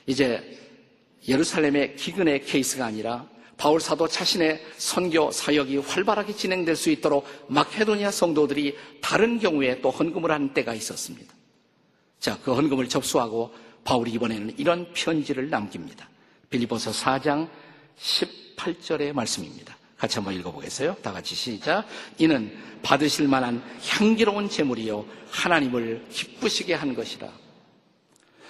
이제 0.07 0.59
예루살렘의 1.29 1.97
기근의 1.97 2.45
케이스가 2.45 2.87
아니라 2.87 3.29
바울 3.57 3.81
사도 3.81 4.07
자신의 4.07 4.63
선교 4.77 5.31
사역이 5.31 5.79
활발하게 5.79 6.35
진행될 6.35 6.77
수 6.77 6.91
있도록 6.91 7.27
마케도니아 7.49 8.11
성도들이 8.11 8.77
다른 9.01 9.39
경우에 9.39 9.81
또 9.81 9.91
헌금을 9.91 10.31
하는 10.31 10.53
때가 10.53 10.75
있었습니다. 10.75 11.35
자, 12.21 12.39
그 12.43 12.55
헌금을 12.55 12.89
접수하고 12.89 13.55
바울이 13.85 14.13
이번에는 14.13 14.55
이런 14.59 14.93
편지를 14.93 15.49
남깁니다. 15.49 16.09
빌리보서 16.51 16.91
4장 16.91 17.49
18절의 17.99 19.13
말씀입니다. 19.13 19.76
같이 19.99 20.17
한번 20.17 20.35
읽어보겠어요? 20.35 20.97
다 21.03 21.13
같이 21.13 21.35
시작. 21.35 21.87
이는 22.19 22.57
받으실 22.83 23.29
만한 23.29 23.63
향기로운 23.89 24.49
제물이요 24.49 25.07
하나님을 25.31 26.07
기쁘시게 26.11 26.75
한 26.75 26.95
것이라. 26.95 27.29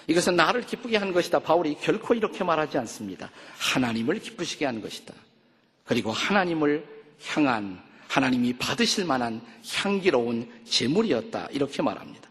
이것은 0.08 0.36
나를 0.36 0.62
기쁘게 0.62 0.96
하는 0.96 1.12
것이다. 1.12 1.40
바울이 1.40 1.76
결코 1.80 2.14
이렇게 2.14 2.44
말하지 2.44 2.78
않습니다. 2.78 3.30
하나님을 3.58 4.20
기쁘시게 4.20 4.64
하는 4.64 4.80
것이다. 4.80 5.14
그리고 5.84 6.12
하나님을 6.12 6.86
향한 7.28 7.82
하나님이 8.08 8.54
받으실 8.54 9.04
만한 9.04 9.40
향기로운 9.68 10.50
제물이었다. 10.64 11.48
이렇게 11.50 11.82
말합니다. 11.82 12.28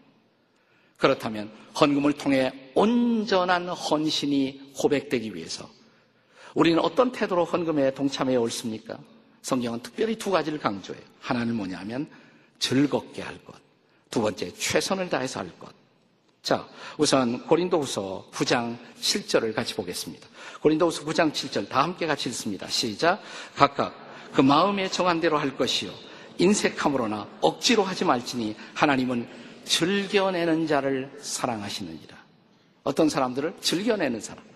그렇다면 0.96 1.50
헌금을 1.78 2.14
통해 2.14 2.70
온전한 2.74 3.68
헌신이 3.68 4.72
고백되기 4.76 5.34
위해서 5.34 5.68
우리는 6.56 6.78
어떤 6.82 7.12
태도로 7.12 7.44
헌금에 7.44 7.92
동참해 7.92 8.34
옳습니까? 8.36 8.98
성경은 9.42 9.82
특별히 9.82 10.16
두 10.16 10.30
가지를 10.30 10.58
강조해요. 10.58 11.04
하나는 11.20 11.54
뭐냐면 11.54 12.08
즐겁게 12.58 13.20
할 13.20 13.36
것. 13.44 13.54
두 14.10 14.22
번째, 14.22 14.50
최선을 14.54 15.10
다해서 15.10 15.40
할 15.40 15.50
것. 15.58 15.70
자, 16.42 16.66
우선 16.96 17.46
고린도후서 17.46 18.30
9장 18.32 18.78
7절을 18.98 19.54
같이 19.54 19.74
보겠습니다. 19.74 20.26
고린도후서 20.62 21.04
9장 21.04 21.30
7절 21.30 21.68
다 21.68 21.82
함께 21.82 22.06
같이 22.06 22.30
읽습니다. 22.30 22.66
시작. 22.68 23.20
각각 23.54 23.94
그 24.32 24.40
마음에 24.40 24.88
정한 24.88 25.20
대로 25.20 25.36
할 25.36 25.58
것이요 25.58 25.92
인색함으로나 26.38 27.28
억지로 27.42 27.82
하지 27.82 28.06
말지니 28.06 28.56
하나님은 28.72 29.28
즐겨내는 29.66 30.66
자를 30.66 31.12
사랑하시느니라. 31.20 32.16
어떤 32.82 33.10
사람들을 33.10 33.56
즐겨내는 33.60 34.22
사람. 34.22 34.55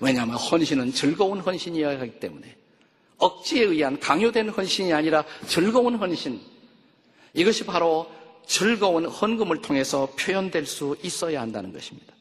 왜냐하면 0.00 0.36
헌신은 0.36 0.92
즐거운 0.92 1.40
헌신이어야 1.40 2.00
하기 2.00 2.20
때문에 2.20 2.56
억지에 3.18 3.64
의한 3.64 3.98
강요된 3.98 4.50
헌신이 4.50 4.92
아니라 4.92 5.24
즐거운 5.46 5.96
헌신. 5.96 6.40
이것이 7.34 7.64
바로 7.64 8.10
즐거운 8.46 9.06
헌금을 9.06 9.60
통해서 9.60 10.08
표현될 10.18 10.66
수 10.66 10.96
있어야 11.02 11.40
한다는 11.40 11.72
것입니다. 11.72 12.14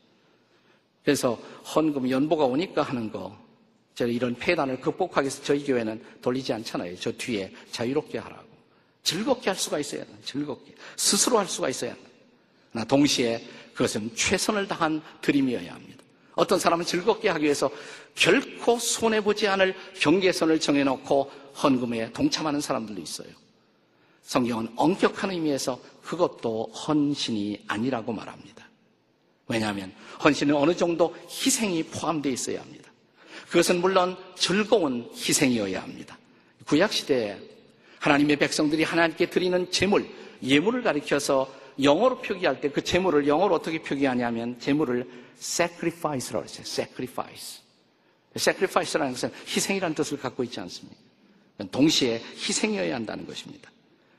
그래서 1.04 1.40
헌금 1.74 2.10
연보가 2.10 2.46
오니까 2.46 2.82
하는 2.82 3.12
거, 3.12 3.38
제가 3.96 4.12
이런 4.12 4.36
폐단을 4.36 4.82
극복하기 4.82 5.26
위해서 5.26 5.42
저희 5.44 5.64
교회는 5.64 6.04
돌리지 6.22 6.52
않잖아요. 6.54 6.98
저 7.00 7.12
뒤에 7.14 7.52
자유롭게 7.72 8.18
하라고. 8.18 8.46
즐겁게 9.04 9.50
할 9.50 9.58
수가 9.58 9.80
있어야 9.80 10.02
한다. 10.02 10.18
즐겁게. 10.26 10.76
스스로 10.98 11.40
할 11.40 11.48
수가 11.48 11.70
있어야 11.70 11.92
한다. 11.94 12.10
나 12.74 12.84
동시에 12.84 13.42
그것은 13.74 14.14
최선을 14.16 14.68
다한 14.68 15.02
드림이어야 15.22 15.74
합니다. 15.74 15.97
어떤 16.38 16.60
사람은 16.60 16.86
즐겁게 16.86 17.30
하기 17.30 17.44
위해서 17.44 17.70
결코 18.16 18.78
손해보지 18.78 19.48
않을 19.48 19.76
경계선을 20.00 20.60
정해놓고 20.60 21.32
헌금에 21.62 22.14
동참하는 22.14 22.62
사람들도 22.62 23.02
있어요. 23.02 23.28
성경은 24.22 24.70
엄격한 24.76 25.32
의미에서 25.32 25.80
그것도 26.04 26.72
헌신이 26.74 27.64
아니라고 27.68 28.14
말합니다. 28.14 28.70
왜냐하면 29.48 29.92
헌신은 30.24 30.56
어느 30.56 30.76
정도 30.76 31.16
희생이 31.28 31.84
포함되어 31.84 32.32
있어야 32.32 32.62
합니다. 32.62 32.92
그것은 33.50 33.82
물론 33.82 34.16
즐거운 34.36 35.10
희생이어야 35.16 35.82
합니다. 35.82 36.20
구약시대에 36.66 37.40
하나님의 38.00 38.36
백성들이 38.36 38.84
하나님께 38.84 39.32
드리는 39.32 39.72
제물, 39.72 40.08
예물을 40.44 40.84
가리켜서 40.84 41.52
영어로 41.82 42.20
표기할 42.20 42.62
때그 42.62 42.84
제물을 42.84 43.28
영어로 43.28 43.56
어떻게 43.56 43.82
표기하냐면 43.82 44.60
제물을 44.60 45.08
sacrifice라고 45.38 46.46
했어요. 46.46 46.64
sacrifice. 46.66 47.62
sacrifice라는 48.36 49.14
것은 49.14 49.32
희생이라는 49.48 49.96
뜻을 49.96 50.20
갖고 50.20 50.44
있지 50.44 50.60
않습니까? 50.60 51.00
동시에 51.72 52.22
희생이어야 52.36 52.96
한다는 52.96 53.26
것입니다. 53.26 53.72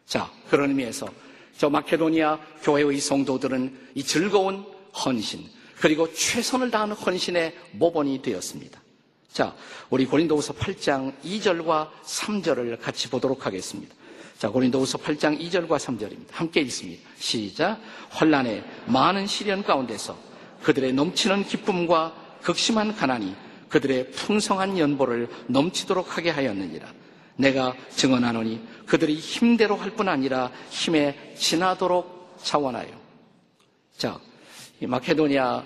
자, 0.07 0.31
그런 0.49 0.71
의미에서 0.71 1.09
저 1.57 1.69
마케도니아 1.69 2.39
교회의 2.63 3.01
성도들은 3.01 3.91
이 3.95 4.03
즐거운 4.03 4.65
헌신, 5.05 5.49
그리고 5.81 6.13
최선을 6.13 6.71
다하는 6.71 6.95
헌신의 6.97 7.55
모본이 7.73 8.23
되었습니다. 8.23 8.81
자, 9.33 9.55
우리 9.91 10.07
고린도후서 10.07 10.55
8장 10.55 11.13
2절과 11.23 11.91
3절을 12.03 12.81
같이 12.81 13.09
보도록 13.09 13.47
하겠습니다. 13.47 13.95
자, 14.39 14.49
고린도후서 14.51 14.99
8장 14.99 15.41
2절과 15.41 15.79
3절입니다. 15.79 16.29
함께 16.31 16.61
읽습니다. 16.61 17.11
시작. 17.19 17.81
환란의 18.11 18.63
많은 18.87 19.27
시련 19.27 19.65
가운데서 19.65 20.17
그들의 20.63 20.93
넘치는 20.93 21.45
기쁨과 21.45 22.39
극심한 22.43 22.95
가난이 22.95 23.35
그들의 23.69 24.13
풍성한 24.13 24.79
연보를 24.79 25.29
넘치도록 25.49 26.17
하게 26.17 26.31
하였느니라. 26.31 26.87
내가 27.37 27.75
증언하노니 27.91 28.61
그들이 28.87 29.17
힘대로 29.17 29.75
할 29.75 29.91
뿐 29.91 30.09
아니라 30.09 30.53
힘에 30.71 31.35
지나도록 31.37 32.39
차원하여. 32.41 32.93
자, 33.97 34.21
이 34.81 34.87
마케도니아 34.87 35.65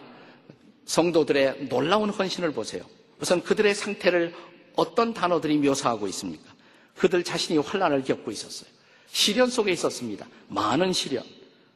성도들의 0.86 1.68
놀라운 1.68 2.08
헌신을 2.08 2.52
보세요. 2.52 2.84
우선 3.20 3.42
그들의 3.42 3.74
상태를 3.74 4.34
어떤 4.76 5.12
단어들이 5.12 5.58
묘사하고 5.58 6.06
있습니까? 6.08 6.51
그들 6.96 7.24
자신이 7.24 7.58
환란을 7.58 8.04
겪고 8.04 8.30
있었어요. 8.30 8.70
시련 9.10 9.48
속에 9.50 9.72
있었습니다. 9.72 10.26
많은 10.48 10.92
시련. 10.92 11.24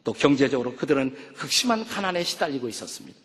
또 0.05 0.13
경제적으로 0.13 0.75
그들은 0.77 1.17
극심한 1.37 1.85
가난에 1.85 2.23
시달리고 2.23 2.69
있었습니다. 2.69 3.19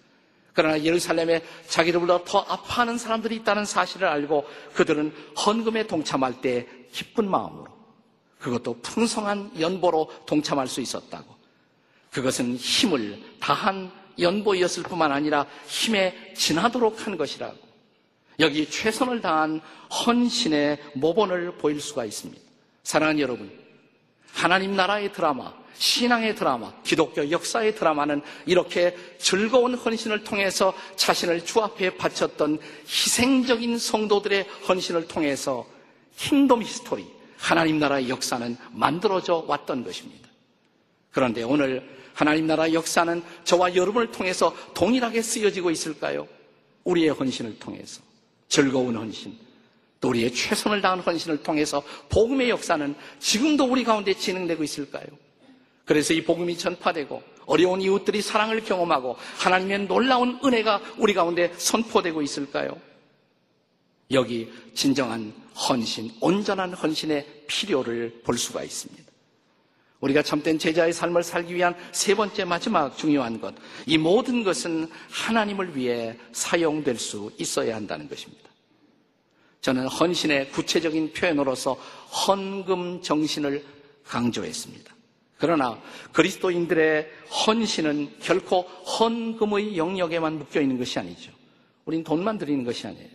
그러나 0.53 0.83
예루살렘에 0.83 1.43
자기들보다 1.67 2.25
더 2.25 2.39
아파하는 2.39 2.97
사람들이 2.97 3.35
있다는 3.37 3.65
사실을 3.65 4.07
알고 4.07 4.45
그들은 4.73 5.13
헌금에 5.45 5.87
동참할 5.87 6.41
때 6.41 6.67
기쁜 6.91 7.29
마음으로 7.29 7.67
그것도 8.39 8.81
풍성한 8.81 9.59
연보로 9.59 10.11
동참할 10.25 10.67
수 10.67 10.81
있었다고. 10.81 11.35
그것은 12.09 12.57
힘을 12.57 13.21
다한 13.39 13.91
연보였을 14.19 14.83
뿐만 14.83 15.11
아니라 15.11 15.45
힘에 15.67 16.33
지나도록 16.35 17.05
한 17.05 17.15
것이라고. 17.17 17.70
여기 18.41 18.69
최선을 18.69 19.21
다한 19.21 19.61
헌신의 20.05 20.79
모본을 20.95 21.57
보일 21.57 21.79
수가 21.79 22.05
있습니다. 22.05 22.41
사랑하는 22.83 23.21
여러분, 23.21 23.51
하나님 24.33 24.75
나라의 24.75 25.13
드라마, 25.13 25.53
신앙의 25.75 26.35
드라마, 26.35 26.73
기독교 26.83 27.29
역사의 27.29 27.75
드라마는 27.75 28.21
이렇게 28.45 28.95
즐거운 29.19 29.75
헌신을 29.75 30.23
통해서 30.23 30.73
자신을 30.95 31.45
주 31.45 31.59
앞에 31.59 31.97
바쳤던 31.97 32.59
희생적인 32.87 33.77
성도들의 33.77 34.43
헌신을 34.67 35.07
통해서 35.07 35.65
kingdom 36.17 36.61
history, 36.61 37.05
하나님 37.37 37.79
나라의 37.79 38.09
역사는 38.09 38.57
만들어져 38.71 39.45
왔던 39.47 39.83
것입니다. 39.83 40.29
그런데 41.11 41.43
오늘 41.43 41.87
하나님 42.13 42.47
나라의 42.47 42.73
역사는 42.73 43.23
저와 43.43 43.75
여러분을 43.75 44.11
통해서 44.11 44.55
동일하게 44.73 45.21
쓰여지고 45.21 45.71
있을까요? 45.71 46.27
우리의 46.83 47.09
헌신을 47.09 47.59
통해서. 47.59 48.10
즐거운 48.51 48.97
헌신, 48.97 49.33
또 50.01 50.09
우리의 50.09 50.33
최선을 50.33 50.81
다한 50.81 50.99
헌신을 50.99 51.41
통해서 51.41 51.81
복음의 52.09 52.49
역사는 52.49 52.95
지금도 53.19 53.63
우리 53.63 53.85
가운데 53.85 54.13
진행되고 54.13 54.61
있을까요? 54.61 55.05
그래서 55.85 56.13
이 56.13 56.21
복음이 56.21 56.57
전파되고 56.57 57.23
어려운 57.45 57.81
이웃들이 57.81 58.21
사랑을 58.21 58.61
경험하고 58.61 59.15
하나님의 59.37 59.87
놀라운 59.87 60.37
은혜가 60.43 60.81
우리 60.97 61.13
가운데 61.13 61.53
선포되고 61.55 62.21
있을까요? 62.21 62.77
여기 64.11 64.51
진정한 64.73 65.33
헌신, 65.55 66.11
온전한 66.19 66.73
헌신의 66.73 67.45
필요를 67.47 68.21
볼 68.25 68.37
수가 68.37 68.63
있습니다. 68.63 69.00
우리가 70.01 70.23
참된 70.23 70.57
제자의 70.59 70.93
삶을 70.93 71.23
살기 71.23 71.55
위한 71.55 71.75
세 71.91 72.15
번째 72.15 72.43
마지막 72.43 72.97
중요한 72.97 73.39
것, 73.39 73.53
이 73.85 73.97
모든 73.97 74.43
것은 74.43 74.89
하나님을 75.09 75.77
위해 75.77 76.17
사용될 76.31 76.97
수 76.97 77.31
있어야 77.37 77.75
한다는 77.75 78.09
것입니다. 78.09 78.49
저는 79.61 79.87
헌신의 79.87 80.49
구체적인 80.51 81.13
표현으로서 81.13 81.73
헌금 82.27 83.03
정신을 83.03 83.63
강조했습니다. 84.05 84.91
그러나 85.37 85.79
그리스도인들의 86.11 87.07
헌신은 87.45 88.19
결코 88.19 88.61
헌금의 88.61 89.77
영역에만 89.77 90.39
묶여 90.39 90.61
있는 90.61 90.77
것이 90.77 90.99
아니죠. 90.99 91.31
우린 91.85 92.03
돈만 92.03 92.37
드리는 92.37 92.63
것이 92.63 92.87
아니에요. 92.87 93.09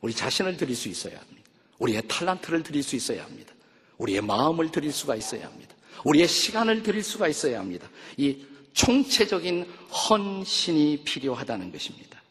우리 0.00 0.12
자신을 0.12 0.56
드릴 0.56 0.74
수 0.76 0.88
있어야 0.88 1.18
합니다. 1.18 1.42
우리의 1.78 2.02
탈란트를 2.06 2.62
드릴 2.62 2.82
수 2.82 2.96
있어야 2.96 3.24
합니다. 3.24 3.52
우리의 3.98 4.20
마음을 4.20 4.70
드릴 4.70 4.92
수가 4.92 5.16
있어야 5.16 5.46
합니다. 5.46 5.74
우리의 6.04 6.28
시간을 6.28 6.82
드릴 6.82 7.02
수가 7.02 7.28
있어야 7.28 7.58
합니다. 7.58 7.88
이 8.16 8.44
총체적인 8.72 9.66
헌신이 9.90 11.02
필요하다는 11.04 11.72
것입니다. 11.72 12.22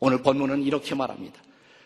오늘 0.00 0.22
본문은 0.22 0.62
이렇게 0.62 0.94
말합니다. 0.94 1.40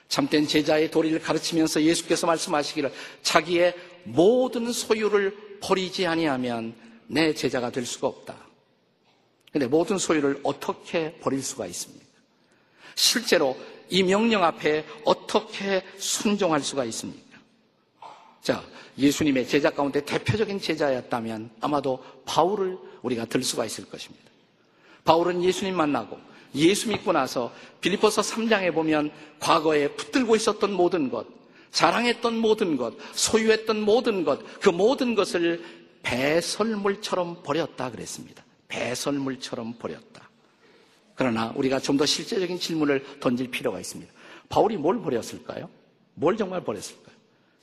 참된 0.08 0.46
제자의 0.46 0.90
도리를 0.90 1.20
가르치면서 1.20 1.82
예수께서 1.82 2.26
말씀하시기를 2.26 2.92
자기의 3.22 3.74
모든 4.04 4.72
소유를 4.72 5.58
버리지 5.60 6.06
아니하면 6.06 6.74
내 7.06 7.32
제자가 7.32 7.70
될 7.70 7.86
수가 7.86 8.08
없다. 8.08 8.36
근데 9.52 9.66
모든 9.66 9.98
소유를 9.98 10.40
어떻게 10.42 11.12
버릴 11.18 11.42
수가 11.42 11.66
있습니까? 11.66 12.06
실제로 12.94 13.56
이 13.88 14.02
명령 14.02 14.44
앞에 14.44 14.84
어떻게 15.04 15.82
순종할 15.96 16.60
수가 16.60 16.84
있습니까? 16.86 17.29
자, 18.42 18.62
예수님의 18.98 19.46
제자 19.46 19.70
가운데 19.70 20.04
대표적인 20.04 20.60
제자였다면 20.60 21.50
아마도 21.60 22.02
바울을 22.26 22.78
우리가 23.02 23.26
들 23.26 23.42
수가 23.42 23.64
있을 23.64 23.88
것입니다. 23.88 24.30
바울은 25.04 25.42
예수님 25.42 25.74
만나고 25.76 26.18
예수 26.54 26.88
믿고 26.88 27.12
나서 27.12 27.52
빌리포서 27.80 28.22
3장에 28.22 28.74
보면 28.74 29.10
과거에 29.38 29.88
붙들고 29.88 30.36
있었던 30.36 30.72
모든 30.72 31.10
것, 31.10 31.26
자랑했던 31.70 32.36
모든 32.36 32.76
것, 32.76 32.94
소유했던 33.12 33.80
모든 33.82 34.24
것, 34.24 34.40
그 34.60 34.68
모든 34.70 35.14
것을 35.14 35.62
배설물처럼 36.02 37.42
버렸다 37.42 37.90
그랬습니다. 37.90 38.44
배설물처럼 38.68 39.74
버렸다. 39.78 40.28
그러나 41.14 41.52
우리가 41.54 41.78
좀 41.80 41.98
더 41.98 42.06
실제적인 42.06 42.58
질문을 42.58 43.20
던질 43.20 43.50
필요가 43.50 43.78
있습니다. 43.78 44.10
바울이 44.48 44.76
뭘 44.76 45.00
버렸을까요? 45.00 45.68
뭘 46.14 46.36
정말 46.36 46.64
버렸을까요? 46.64 47.09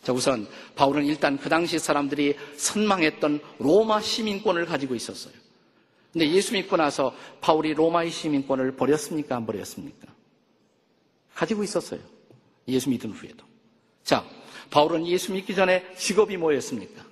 자, 0.04 0.14
우선 0.14 0.48
바울은 0.76 1.06
일단 1.06 1.38
그 1.38 1.50
당시 1.50 1.80
사람들이 1.80 2.36
선망했던 2.56 3.42
로마 3.60 4.02
시민권을 4.02 4.66
가지고 4.66 4.96
있었어요. 4.96 5.34
근데 6.14 6.32
예수 6.32 6.54
믿고 6.54 6.78
나서 6.78 7.14
바울이 7.42 7.74
로마의 7.74 8.10
시민권을 8.10 8.76
버렸습니까? 8.76 9.36
안 9.36 9.46
버렸습니까? 9.46 10.08
가지고 11.36 11.64
있었어요. 11.64 12.00
예수 12.68 12.90
믿은 12.90 13.12
후에도. 13.12 13.46
자, 14.04 14.26
바울은 14.70 15.06
예수 15.08 15.32
믿기 15.32 15.54
전에 15.54 15.86
직업이 15.96 16.38
뭐였습니까? 16.38 17.06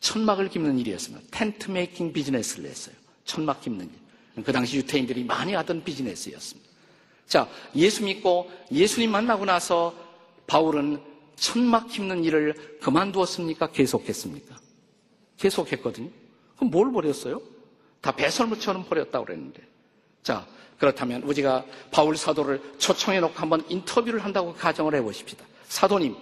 천막을 0.00 0.48
깁는 0.50 0.78
일이었습니다. 0.78 1.26
텐트 1.30 1.70
메이킹 1.70 2.12
비즈니스를 2.12 2.70
했어요. 2.70 2.94
천막 3.24 3.60
깁는 3.60 3.90
일. 4.36 4.44
그 4.44 4.52
당시 4.52 4.76
유태인들이 4.76 5.24
많이 5.24 5.54
하던 5.54 5.82
비즈니스였습니다. 5.82 6.70
자, 7.26 7.48
예수 7.74 8.04
믿고 8.04 8.50
예수님 8.70 9.10
만나고 9.10 9.44
나서 9.46 9.94
바울은 10.46 11.00
천막 11.36 11.88
깁는 11.88 12.24
일을 12.24 12.78
그만두었습니까? 12.80 13.68
계속했습니까? 13.68 14.56
계속했거든요. 15.36 16.10
그럼 16.56 16.70
뭘 16.70 16.92
버렸어요? 16.92 17.40
다 18.00 18.12
배설물처럼 18.12 18.84
버렸다고 18.86 19.26
그랬는데. 19.26 19.62
자, 20.22 20.46
그렇다면 20.78 21.22
우리가 21.22 21.64
바울 21.90 22.16
사도를 22.16 22.60
초청해 22.78 23.20
놓고 23.20 23.34
한번 23.34 23.64
인터뷰를 23.68 24.24
한다고 24.24 24.54
가정을 24.54 24.94
해 24.94 25.02
보십시다. 25.02 25.44
사도님, 25.68 26.16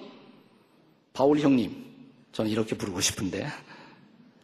바울 1.12 1.38
형님, 1.38 1.84
저는 2.32 2.50
이렇게 2.50 2.76
부르고 2.76 3.00
싶은데 3.00 3.48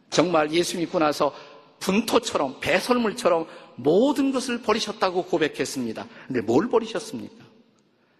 정말 0.09 0.51
예수 0.51 0.77
믿고 0.77 0.99
나서 0.99 1.33
분토처럼 1.79 2.59
배설물처럼 2.59 3.47
모든 3.75 4.31
것을 4.31 4.61
버리셨다고 4.61 5.25
고백했습니다. 5.25 6.07
근데 6.27 6.41
뭘 6.41 6.69
버리셨습니까? 6.69 7.40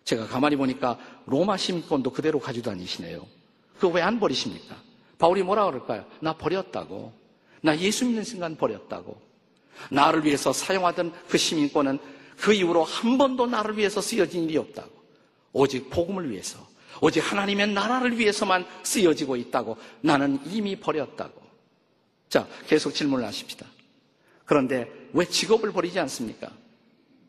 제가 0.04 0.28
가만히 0.28 0.56
보니까 0.56 0.98
로마 1.26 1.58
시민권도 1.58 2.12
그대로 2.12 2.40
가지고 2.40 2.72
다니시네요. 2.72 3.26
그거 3.76 3.90
왜 3.94 4.02
안 4.02 4.20
버리십니까? 4.20 4.76
바울이 5.18 5.44
뭐라 5.44 5.66
그럴까요? 5.66 6.06
나 6.20 6.34
버렸다고. 6.34 7.14
나 7.62 7.78
예수 7.78 8.06
믿는 8.06 8.24
순간 8.24 8.56
버렸다고. 8.56 9.22
나를 9.90 10.26
위해서 10.26 10.52
사용하던 10.52 11.14
그 11.28 11.38
시민권은 11.38 12.00
그 12.38 12.54
이후로 12.54 12.84
한 12.84 13.18
번도 13.18 13.48
나를 13.48 13.78
위해서 13.78 14.02
쓰여진 14.02 14.44
일이 14.46 14.58
없다고. 14.58 14.90
오직 15.54 15.90
복음을 15.90 16.30
위해서, 16.32 16.66
오직 17.02 17.20
하나님의 17.20 17.74
나라를 17.74 18.18
위해서만 18.18 18.66
쓰여지고 18.84 19.36
있다고. 19.36 19.78
나는 20.02 20.40
이미 20.46 20.76
버렸다고. 20.76 21.42
자, 22.30 22.48
계속 22.68 22.94
질문을 22.94 23.26
하십시다. 23.28 23.66
그런데 24.46 24.90
왜 25.14 25.26
직업을 25.26 25.72
버리지 25.72 26.00
않습니까? 26.00 26.52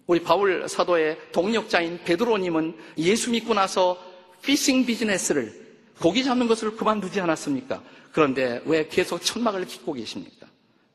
우리 0.07 0.21
바울 0.21 0.69
사도의 0.69 1.19
동력자인 1.33 2.01
베드로님은 2.05 2.77
예수 2.99 3.31
믿고 3.31 3.55
나서 3.55 3.99
피싱 4.43 4.85
비즈니스를 4.85 5.63
고기 6.01 6.25
잡는 6.25 6.49
것을 6.49 6.77
그만두지 6.77 7.21
않았습니까? 7.21 7.83
그런데 8.11 8.61
왜 8.67 8.89
계속 8.89 9.23
천막을 9.23 9.65
깃고 9.67 9.93
계십니까? 9.95 10.47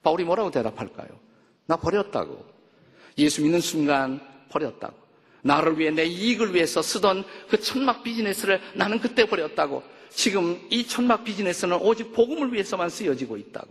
바울이 0.03 0.23
뭐라고 0.23 0.51
대답할까요? 0.51 1.07
나 1.65 1.77
버렸다고. 1.77 2.45
예수 3.17 3.41
믿는 3.41 3.61
순간 3.61 4.19
버렸다고. 4.49 4.95
나를 5.41 5.79
위해 5.79 5.91
내 5.91 6.05
이익을 6.05 6.53
위해서 6.53 6.81
쓰던 6.81 7.23
그 7.49 7.59
천막 7.59 8.03
비즈니스를 8.03 8.61
나는 8.75 8.99
그때 8.99 9.25
버렸다고. 9.25 9.83
지금 10.09 10.59
이 10.69 10.85
천막 10.85 11.23
비즈니스는 11.23 11.77
오직 11.77 12.11
복음을 12.13 12.53
위해서만 12.53 12.89
쓰여지고 12.89 13.37
있다고. 13.37 13.67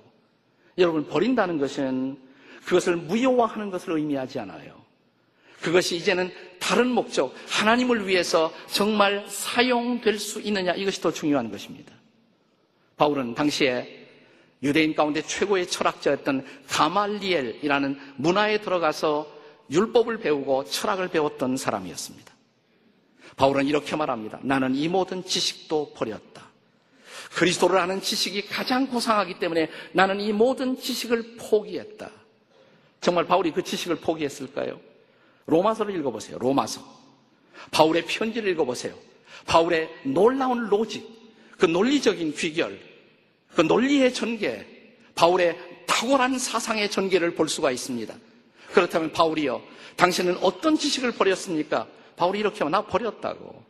여러분, 0.79 1.07
버린다는 1.07 1.59
것은 1.59 2.19
그것을 2.65 2.97
무효화하는 2.97 3.71
것을 3.71 3.95
의미하지 3.95 4.39
않아요. 4.41 4.86
그것이 5.61 5.97
이제는 5.97 6.33
다른 6.59 6.89
목적, 6.89 7.35
하나님을 7.49 8.07
위해서 8.07 8.53
정말 8.67 9.25
사용될 9.29 10.19
수 10.19 10.41
있느냐, 10.41 10.73
이것이 10.75 11.01
더 11.01 11.13
중요한 11.13 11.51
것입니다. 11.51 11.93
바울은 12.97 13.35
당시에 13.35 14.07
유대인 14.63 14.95
가운데 14.95 15.23
최고의 15.23 15.69
철학자였던 15.69 16.47
가말리엘이라는 16.69 17.99
문화에 18.17 18.61
들어가서 18.61 19.31
율법을 19.71 20.19
배우고 20.19 20.65
철학을 20.65 21.09
배웠던 21.09 21.57
사람이었습니다. 21.57 22.35
바울은 23.37 23.67
이렇게 23.67 23.97
말합니다. 23.97 24.39
나는 24.43 24.75
이 24.75 24.89
모든 24.89 25.25
지식도 25.25 25.93
버렸다. 25.95 26.47
그리스도를 27.35 27.79
아는 27.79 28.01
지식이 28.01 28.47
가장 28.47 28.87
고상하기 28.87 29.39
때문에 29.39 29.69
나는 29.93 30.21
이 30.21 30.33
모든 30.33 30.79
지식을 30.79 31.37
포기했다. 31.37 32.11
정말 33.01 33.27
바울이 33.27 33.53
그 33.53 33.63
지식을 33.63 33.97
포기했을까요? 33.97 34.81
로마서를 35.47 35.95
읽어보세요. 35.97 36.39
로마서. 36.39 36.83
바울의 37.71 38.05
편지를 38.07 38.51
읽어보세요. 38.51 38.95
바울의 39.47 39.89
놀라운 40.05 40.69
로직, 40.69 41.07
그 41.59 41.67
논리적인 41.67 42.35
귀결, 42.35 42.79
그 43.55 43.63
논리의 43.63 44.13
전개, 44.13 44.67
바울의 45.15 45.57
탁월한 45.87 46.39
사상의 46.39 46.91
전개를 46.91 47.35
볼 47.35 47.49
수가 47.49 47.71
있습니다. 47.71 48.15
그렇다면 48.73 49.13
바울이요. 49.13 49.63
당신은 49.97 50.39
어떤 50.43 50.77
지식을 50.77 51.13
버렸습니까? 51.13 51.87
바울이 52.17 52.41
이렇게 52.41 52.59
하면 52.59 52.73
나 52.73 52.83
버렸다고. 52.83 53.65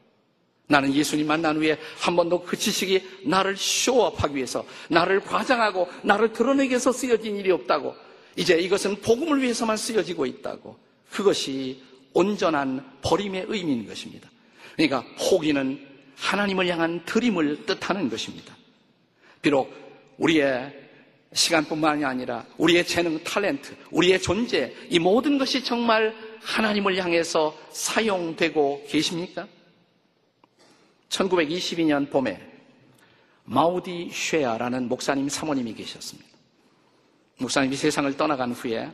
나는 0.68 0.92
예수님 0.92 1.28
만난 1.28 1.56
후에 1.56 1.78
한 1.98 2.16
번도 2.16 2.42
그 2.42 2.56
지식이 2.56 3.20
나를 3.26 3.56
쇼업하기 3.56 4.34
위해서, 4.34 4.64
나를 4.88 5.20
과장하고, 5.20 5.88
나를 6.02 6.32
드러내기 6.32 6.70
위해서 6.70 6.90
쓰여진 6.90 7.36
일이 7.36 7.52
없다고. 7.52 7.94
이제 8.34 8.58
이것은 8.58 9.00
복음을 9.00 9.40
위해서만 9.40 9.76
쓰여지고 9.76 10.26
있다고. 10.26 10.86
그것이 11.11 11.83
온전한 12.12 12.99
버림의 13.03 13.47
의미인 13.49 13.87
것입니다. 13.87 14.31
그러니까 14.75 15.01
호기는 15.19 15.87
하나님을 16.16 16.66
향한 16.69 17.05
드림을 17.05 17.66
뜻하는 17.66 18.09
것입니다. 18.09 18.57
비록 19.42 19.73
우리의 20.19 20.87
시간뿐만이 21.33 22.05
아니라 22.05 22.47
우리의 22.57 22.87
재능, 22.87 23.19
탤런트, 23.23 23.77
우리의 23.90 24.21
존재, 24.21 24.75
이 24.88 24.99
모든 24.99 25.37
것이 25.38 25.62
정말 25.62 26.14
하나님을 26.40 26.97
향해서 26.97 27.57
사용되고 27.71 28.87
계십니까? 28.88 29.47
1922년 31.11 32.11
봄에 32.11 32.40
마우디 33.45 34.11
쉐아라는 34.12 34.88
목사님 34.88 35.29
사모님이 35.29 35.75
계셨습니다. 35.75 36.29
목사님이 37.38 37.77
세상을 37.77 38.16
떠나간 38.16 38.53
후에 38.53 38.90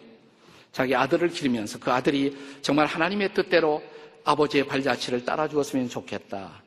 자기 0.72 0.94
아들을 0.94 1.28
기르면서 1.28 1.78
그 1.78 1.92
아들이 1.92 2.36
정말 2.62 2.86
하나님의 2.86 3.34
뜻대로 3.34 3.82
아버지의 4.24 4.66
발자취를 4.66 5.24
따라주었으면 5.24 5.88
좋겠다. 5.88 6.62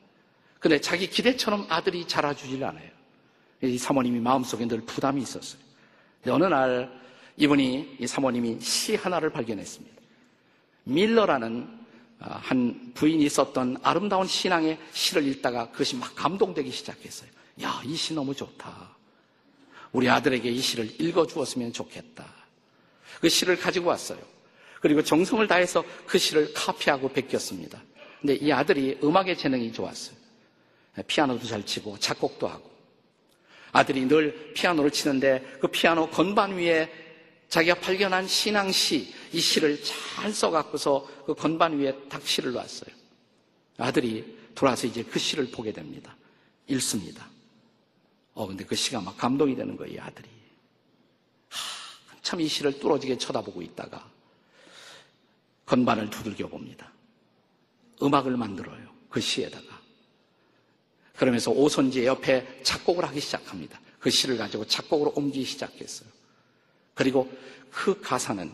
근데 0.60 0.80
자기 0.80 1.08
기대처럼 1.08 1.66
아들이 1.68 2.06
자라주질 2.06 2.62
않아요. 2.64 2.88
이 3.62 3.76
사모님이 3.78 4.20
마음속에 4.20 4.66
늘 4.66 4.80
부담이 4.82 5.22
있었어요. 5.22 5.60
어느 6.28 6.44
날 6.44 6.90
이분이 7.36 7.96
이 8.00 8.06
사모님이 8.06 8.60
시 8.60 8.94
하나를 8.96 9.30
발견했습니다. 9.30 9.96
밀러라는 10.84 11.68
아, 12.18 12.38
한 12.42 12.92
부인이 12.94 13.28
썼던 13.28 13.78
아름다운 13.82 14.26
신앙의 14.26 14.78
시를 14.92 15.26
읽다가 15.28 15.70
그것이 15.70 15.96
막 15.96 16.14
감동되기 16.14 16.70
시작했어요. 16.70 17.28
야, 17.62 17.82
이 17.84 17.94
시 17.94 18.14
너무 18.14 18.34
좋다. 18.34 18.96
우리 19.92 20.08
아들에게 20.08 20.48
이 20.48 20.60
시를 20.60 20.90
읽어주었으면 21.00 21.72
좋겠다. 21.72 22.24
그 23.20 23.28
시를 23.28 23.56
가지고 23.56 23.90
왔어요. 23.90 24.18
그리고 24.80 25.02
정성을 25.02 25.46
다해서 25.46 25.84
그 26.06 26.18
시를 26.18 26.52
카피하고 26.52 27.08
베꼈습니다. 27.08 27.82
근데 28.20 28.34
이 28.34 28.52
아들이 28.52 28.98
음악의 29.02 29.36
재능이 29.36 29.72
좋았어요. 29.72 30.16
피아노도 31.06 31.46
잘 31.46 31.64
치고 31.64 31.98
작곡도 31.98 32.46
하고. 32.46 32.70
아들이 33.72 34.06
늘 34.06 34.52
피아노를 34.54 34.90
치는데 34.90 35.58
그 35.60 35.68
피아노 35.68 36.08
건반 36.08 36.56
위에 36.56 36.90
자기가 37.48 37.76
발견한 37.76 38.26
신앙시, 38.26 39.12
이 39.32 39.40
시를 39.40 39.80
잘 39.82 40.32
써갖고서 40.32 41.08
그 41.26 41.34
건반 41.34 41.78
위에 41.78 41.94
딱 42.08 42.26
시를 42.26 42.52
놨어요. 42.52 42.90
아들이 43.78 44.36
돌아서 44.54 44.86
이제 44.86 45.02
그 45.02 45.18
시를 45.18 45.50
보게 45.50 45.72
됩니다. 45.72 46.16
읽습니다. 46.68 47.28
어, 48.34 48.46
근데 48.46 48.64
그 48.64 48.74
시가 48.74 49.00
막 49.00 49.16
감동이 49.16 49.54
되는 49.54 49.76
거예요, 49.76 49.94
이 49.94 49.98
아들이. 49.98 50.28
참 52.26 52.40
이 52.40 52.48
시를 52.48 52.80
뚫어지게 52.80 53.18
쳐다보고 53.18 53.62
있다가 53.62 54.04
건반을 55.64 56.10
두들겨 56.10 56.48
봅니다. 56.48 56.90
음악을 58.02 58.36
만들어요. 58.36 58.84
그 59.08 59.20
시에다가. 59.20 59.80
그러면서 61.14 61.52
오선지 61.52 62.04
옆에 62.04 62.62
작곡을 62.64 63.04
하기 63.04 63.20
시작합니다. 63.20 63.80
그 64.00 64.10
시를 64.10 64.36
가지고 64.36 64.66
작곡으로 64.66 65.12
옮기기 65.14 65.44
시작했어요. 65.44 66.08
그리고 66.94 67.30
그 67.70 68.00
가사는 68.00 68.50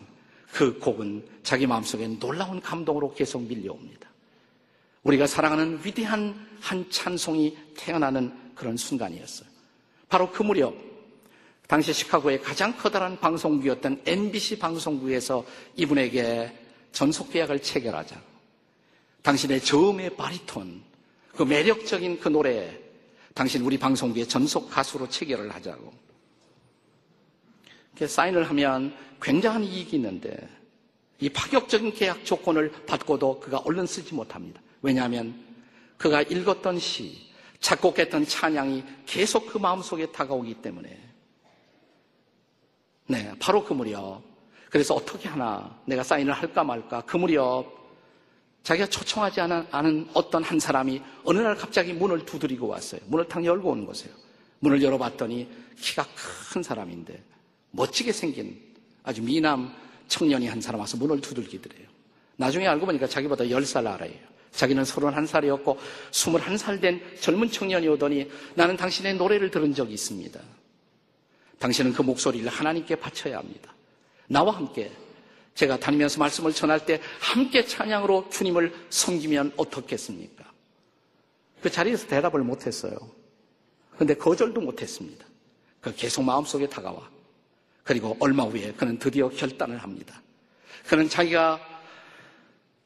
그 0.51 0.77
곡은 0.77 1.27
자기 1.41 1.65
마음속에 1.65 2.07
놀라운 2.19 2.61
감동으로 2.61 3.15
계속 3.15 3.41
밀려옵니다. 3.41 4.07
우리가 5.01 5.25
사랑하는 5.25 5.79
위대한 5.83 6.47
한 6.61 6.87
찬송이 6.91 7.57
태어나는 7.75 8.53
그런 8.53 8.77
순간이었어요. 8.77 9.49
바로 10.09 10.31
그 10.31 10.43
무렵 10.43 10.92
당시 11.67 11.93
시카고의 11.93 12.41
가장 12.41 12.75
커다란 12.77 13.19
방송국이었던 13.19 14.01
MBC 14.05 14.59
방송국에서 14.59 15.45
이분에게 15.75 16.51
전속 16.91 17.31
계약을 17.31 17.61
체결하자. 17.61 18.21
당신의 19.21 19.61
저음의 19.61 20.15
바리톤, 20.17 20.83
그 21.35 21.43
매력적인 21.43 22.19
그 22.19 22.27
노래, 22.27 22.77
당신 23.33 23.61
우리 23.61 23.77
방송국의 23.77 24.27
전속 24.27 24.69
가수로 24.69 25.09
체결을 25.09 25.53
하자고. 25.55 25.93
이렇게 27.93 28.07
사인을 28.07 28.49
하면 28.49 28.95
굉장한 29.21 29.63
이익이 29.63 29.95
있는데 29.95 30.37
이 31.19 31.29
파격적인 31.29 31.93
계약 31.93 32.25
조건을 32.25 32.71
받고도 32.85 33.39
그가 33.39 33.59
얼른 33.59 33.87
쓰지 33.87 34.13
못합니다. 34.13 34.61
왜냐하면 34.81 35.33
그가 35.97 36.21
읽었던 36.21 36.79
시, 36.79 37.31
작곡했던 37.61 38.27
찬양이 38.27 38.83
계속 39.05 39.47
그 39.47 39.57
마음속에 39.57 40.11
다가오기 40.11 40.55
때문에 40.55 41.12
네, 43.07 43.31
바로 43.39 43.63
그 43.63 43.73
무렵 43.73 44.21
그래서 44.69 44.95
어떻게 44.95 45.27
하나 45.27 45.79
내가 45.85 46.03
사인을 46.03 46.33
할까 46.33 46.63
말까 46.63 47.01
그 47.01 47.17
무렵 47.17 47.83
자기가 48.63 48.87
초청하지 48.87 49.41
않은 49.41 50.09
어떤 50.13 50.41
한 50.43 50.59
사람이 50.59 51.01
어느 51.25 51.39
날 51.39 51.55
갑자기 51.55 51.91
문을 51.91 52.25
두드리고 52.25 52.67
왔어요. 52.67 53.01
문을 53.07 53.27
탁 53.27 53.43
열고 53.43 53.69
오는 53.69 53.85
거세요. 53.85 54.13
문을 54.59 54.81
열어봤더니 54.81 55.49
키가 55.77 56.07
큰 56.53 56.63
사람인데 56.63 57.21
멋지게 57.71 58.13
생긴 58.13 58.57
아주 59.03 59.21
미남 59.21 59.73
청년이 60.07 60.47
한 60.47 60.61
사람 60.61 60.79
와서 60.79 60.95
문을 60.95 61.19
두들기더래요. 61.19 61.87
나중에 62.37 62.65
알고 62.67 62.85
보니까 62.85 63.07
자기보다 63.07 63.43
10살 63.43 63.85
아래예요. 63.85 64.33
자기는 64.51 64.83
31살이었고 64.83 65.77
21살 66.11 66.79
된 66.79 67.01
젊은 67.19 67.49
청년이 67.49 67.87
오더니 67.89 68.29
나는 68.55 68.77
당신의 68.77 69.15
노래를 69.15 69.51
들은 69.51 69.73
적이 69.73 69.93
있습니다. 69.93 70.39
당신은 71.63 71.93
그 71.93 72.01
목소리를 72.01 72.49
하나님께 72.49 72.97
바쳐야 72.97 73.37
합니다. 73.37 73.73
나와 74.27 74.53
함께 74.53 74.91
제가 75.55 75.79
다니면서 75.79 76.19
말씀을 76.19 76.51
전할 76.51 76.85
때 76.85 76.99
함께 77.21 77.63
찬양으로 77.63 78.29
주님을 78.29 78.73
섬기면 78.89 79.53
어떻겠습니까? 79.55 80.43
그 81.61 81.71
자리에서 81.71 82.07
대답을 82.07 82.41
못했어요. 82.41 82.97
그런데 83.91 84.13
거절도 84.13 84.59
못했습니다. 84.59 85.25
그 85.79 85.95
계속 85.95 86.23
마음속에 86.23 86.67
다가와. 86.67 87.09
그리고 87.85 88.17
얼마 88.19 88.43
후에 88.43 88.73
그는 88.73 88.99
드디어 88.99 89.29
결단을 89.29 89.77
합니다. 89.77 90.21
그는 90.85 91.07
자기가 91.07 91.61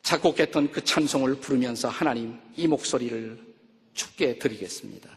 작곡했던 0.04 0.72
그 0.72 0.84
찬송을 0.84 1.40
부르면서 1.40 1.90
하나님 1.90 2.40
이 2.56 2.68
목소리를 2.68 3.40
죽게 3.96 4.38
드리겠습니다. 4.38 5.10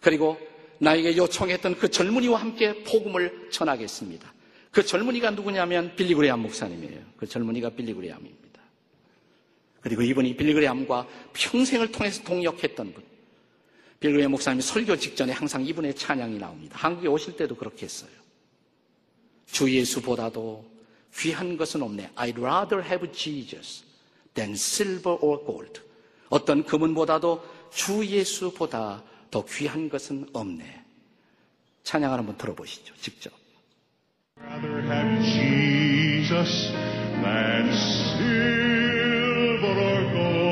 그리고 0.00 0.40
나에게 0.80 1.16
요청했던 1.16 1.76
그 1.76 1.90
젊은이와 1.90 2.40
함께 2.40 2.82
복음을 2.84 3.50
전하겠습니다. 3.50 4.32
그 4.70 4.84
젊은이가 4.84 5.30
누구냐면 5.30 5.94
빌리그레암 5.94 6.40
목사님이에요. 6.40 7.00
그 7.16 7.26
젊은이가 7.26 7.70
빌리그레암입니다. 7.70 8.60
그리고 9.82 10.02
이분이 10.02 10.36
빌리그레암과 10.36 11.06
평생을 11.34 11.92
통해서 11.92 12.22
동역했던 12.24 12.94
분. 12.94 13.04
빌리그레암 14.00 14.30
목사님이 14.30 14.62
설교 14.62 14.96
직전에 14.96 15.32
항상 15.32 15.64
이분의 15.66 15.94
찬양이 15.94 16.38
나옵니다. 16.38 16.78
한국에 16.78 17.08
오실 17.08 17.36
때도 17.36 17.56
그렇게 17.56 17.84
했어요. 17.84 18.10
주 19.46 19.70
예수보다도 19.70 20.64
귀한 21.14 21.56
것은 21.58 21.82
없네. 21.82 22.10
I'd 22.16 22.40
rather 22.40 22.82
have 22.82 23.12
Jesus 23.12 23.84
than 24.32 24.52
silver 24.52 25.18
or 25.20 25.44
gold. 25.44 25.82
어떤 26.30 26.64
금은보다도 26.64 27.42
주 27.70 28.06
예수보다 28.06 29.02
더 29.30 29.44
귀한 29.44 29.88
것은 29.88 30.28
없네. 30.32 30.84
찬양을 31.84 32.18
한번 32.18 32.36
들어보시죠. 32.36 32.94
직접. 32.96 33.32
Jesus 35.22 36.72
than 37.22 37.72
silver 38.16 39.76
or 39.76 40.00
gold. 40.12 40.49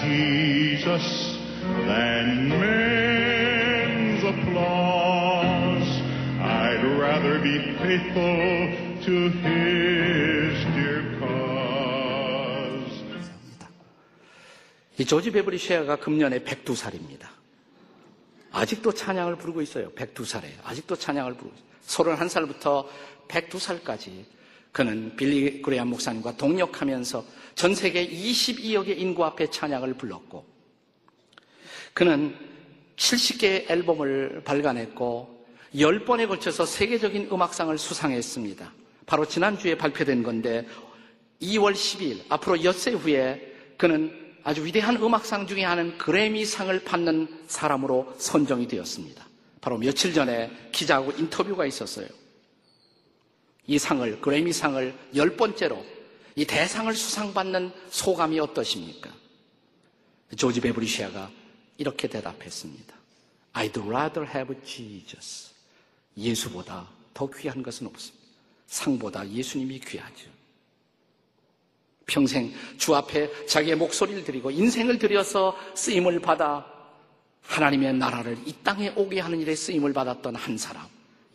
Jesus 0.00 1.36
than 1.86 2.48
men's 2.48 4.24
applause. 4.24 5.88
I'd 6.40 6.84
rather 6.98 7.38
be 7.40 7.76
faithful 7.78 8.72
to 9.04 9.30
His 9.44 10.64
dear 10.74 11.02
cause. 11.20 13.04
이 14.98 15.04
조지 15.04 15.30
베브리 15.30 15.58
쉐어가 15.58 15.96
금년에 15.96 16.40
102살입니다. 16.40 17.28
아직도 18.52 18.92
찬양을 18.92 19.36
부르고 19.36 19.62
있어요. 19.62 19.90
102살에. 19.92 20.44
아직도 20.64 20.96
찬양을 20.96 21.34
부르고 21.34 21.54
있어요. 21.56 21.72
31살부터 22.16 22.86
102살까지 23.28 24.24
그는 24.72 25.14
빌리 25.16 25.60
그레안 25.60 25.88
목사님과 25.88 26.36
동역하면서 26.36 27.24
전 27.54 27.74
세계 27.74 28.08
22억의 28.08 28.98
인구 28.98 29.24
앞에 29.24 29.50
찬양을 29.50 29.94
불렀고 29.94 30.44
그는 31.94 32.34
70개의 32.96 33.70
앨범을 33.70 34.42
발간했고 34.44 35.44
10번에 35.74 36.28
걸쳐서 36.28 36.66
세계적인 36.66 37.28
음악상을 37.32 37.76
수상했습니다. 37.76 38.72
바로 39.06 39.26
지난주에 39.26 39.76
발표된 39.76 40.22
건데 40.22 40.66
2월 41.40 41.72
10일 41.72 42.20
앞으로 42.28 42.62
엿새 42.62 42.92
후에 42.92 43.52
그는 43.76 44.22
아주 44.44 44.64
위대한 44.64 44.96
음악상 44.96 45.46
중에 45.46 45.64
하나는 45.64 45.96
그래미상을 45.98 46.84
받는 46.84 47.42
사람으로 47.46 48.14
선정이 48.18 48.68
되었습니다. 48.68 49.26
바로 49.60 49.78
며칠 49.78 50.12
전에 50.12 50.50
기자하고 50.72 51.12
인터뷰가 51.12 51.66
있었어요. 51.66 52.06
이 53.66 53.78
상을, 53.78 54.20
그래미상을 54.20 54.94
열 55.14 55.36
번째로 55.36 55.84
이 56.34 56.44
대상을 56.44 56.92
수상받는 56.94 57.72
소감이 57.90 58.40
어떠십니까? 58.40 59.10
조지 60.36 60.60
베브리시아가 60.60 61.30
이렇게 61.78 62.08
대답했습니다. 62.08 62.94
I'd 63.54 63.86
rather 63.86 64.28
have 64.28 64.56
Jesus. 64.64 65.52
예수보다 66.16 66.88
더 67.12 67.28
귀한 67.30 67.62
것은 67.62 67.86
없습니다. 67.86 68.22
상보다 68.66 69.28
예수님이 69.28 69.80
귀하죠. 69.80 70.30
평생 72.06 72.52
주 72.78 72.94
앞에 72.94 73.46
자기의 73.46 73.76
목소리를 73.76 74.24
드리고 74.24 74.50
인생을 74.50 74.98
들여서 74.98 75.56
쓰임을 75.74 76.20
받아 76.20 76.66
하나님의 77.42 77.94
나라를 77.94 78.38
이 78.46 78.54
땅에 78.62 78.92
오게 78.96 79.20
하는 79.20 79.40
일에 79.40 79.54
쓰임을 79.54 79.92
받았던 79.92 80.36
한 80.36 80.56
사람. 80.56 80.86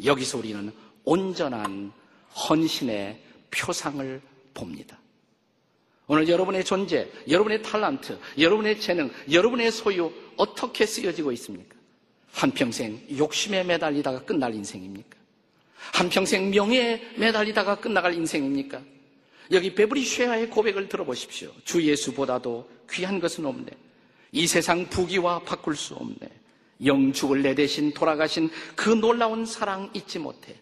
여기서 0.03 0.37
우리는 0.39 0.73
온전한 1.03 1.91
헌신의 2.49 3.23
표상을 3.51 4.21
봅니다. 4.57 4.99
오늘 6.07 6.27
여러분의 6.27 6.63
존재, 6.65 7.07
여러분의 7.29 7.61
탤런트, 7.61 8.17
여러분의 8.39 8.79
재능, 8.79 9.11
여러분의 9.31 9.71
소유 9.71 10.11
어떻게 10.35 10.85
쓰여지고 10.85 11.31
있습니까? 11.33 11.75
한평생 12.31 13.01
욕심에 13.17 13.63
매달리다가 13.63 14.23
끝날 14.23 14.55
인생입니까? 14.55 15.17
한평생 15.93 16.49
명예에 16.49 17.13
매달리다가 17.17 17.75
끝나갈 17.75 18.13
인생입니까? 18.13 18.81
여기 19.51 19.75
베브리 19.75 20.03
쉐아의 20.03 20.49
고백을 20.49 20.89
들어보십시오. 20.89 21.51
주 21.63 21.81
예수보다도 21.81 22.69
귀한 22.91 23.19
것은 23.19 23.45
없네. 23.45 23.67
이 24.31 24.47
세상 24.47 24.89
부귀와 24.89 25.39
바꿀 25.43 25.75
수 25.75 25.93
없네. 25.93 26.29
영죽을 26.85 27.41
내 27.41 27.55
대신 27.55 27.93
돌아가신 27.93 28.49
그 28.75 28.89
놀라운 28.89 29.45
사랑 29.45 29.89
잊지 29.93 30.19
못해. 30.19 30.55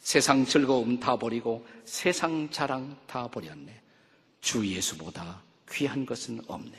세상 0.00 0.44
즐거움 0.44 0.98
다 0.98 1.16
버리고 1.16 1.66
세상 1.84 2.48
자랑 2.50 2.96
다 3.06 3.28
버렸네. 3.28 3.80
주 4.40 4.66
예수보다 4.66 5.42
귀한 5.70 6.06
것은 6.06 6.40
없네. 6.46 6.72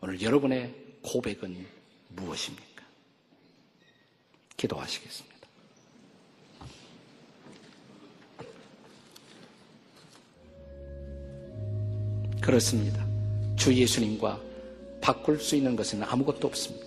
오늘 0.00 0.20
여러분의 0.20 0.74
고백은 1.02 1.66
무엇입니까? 2.08 2.84
기도하시겠습니다. 4.56 5.30
그렇습니다. 12.40 13.06
주 13.56 13.72
예수님과 13.74 14.40
바꿀 15.00 15.38
수 15.38 15.54
있는 15.54 15.76
것은 15.76 16.02
아무것도 16.02 16.48
없습니다. 16.48 16.86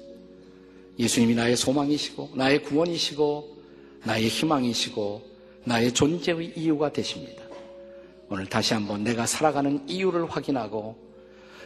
예수님이 0.97 1.35
나의 1.35 1.55
소망이시고, 1.55 2.31
나의 2.35 2.63
구원이시고, 2.63 3.62
나의 4.03 4.27
희망이시고, 4.27 5.21
나의 5.65 5.93
존재의 5.93 6.53
이유가 6.55 6.91
되십니다. 6.91 7.43
오늘 8.29 8.45
다시 8.45 8.73
한번 8.73 9.03
내가 9.03 9.25
살아가는 9.25 9.87
이유를 9.87 10.29
확인하고, 10.29 10.97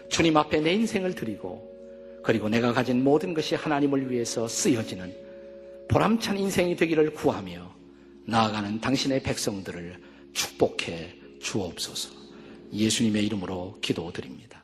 주님 0.10 0.38
앞에 0.38 0.60
내 0.62 0.74
인생을 0.74 1.16
드리고, 1.16 1.78
그리고 2.24 2.50
내가 2.50 2.74
가진 2.74 3.04
모든 3.04 3.34
것이 3.34 3.56
하나님을 3.56 4.12
위해서 4.12 4.48
쓰여지는 4.48 5.16
보람찬 5.88 6.38
인생이 6.38 6.76
되기를 6.76 7.14
구하며 7.14 7.74
나아가는 8.26 8.82
당신의 8.82 9.24
백성들을 9.24 9.96
축복해 10.34 11.16
주옵소서. 11.42 12.10
예수님의 12.74 13.26
이름으로 13.28 13.78
기도드립니다. 13.82 14.57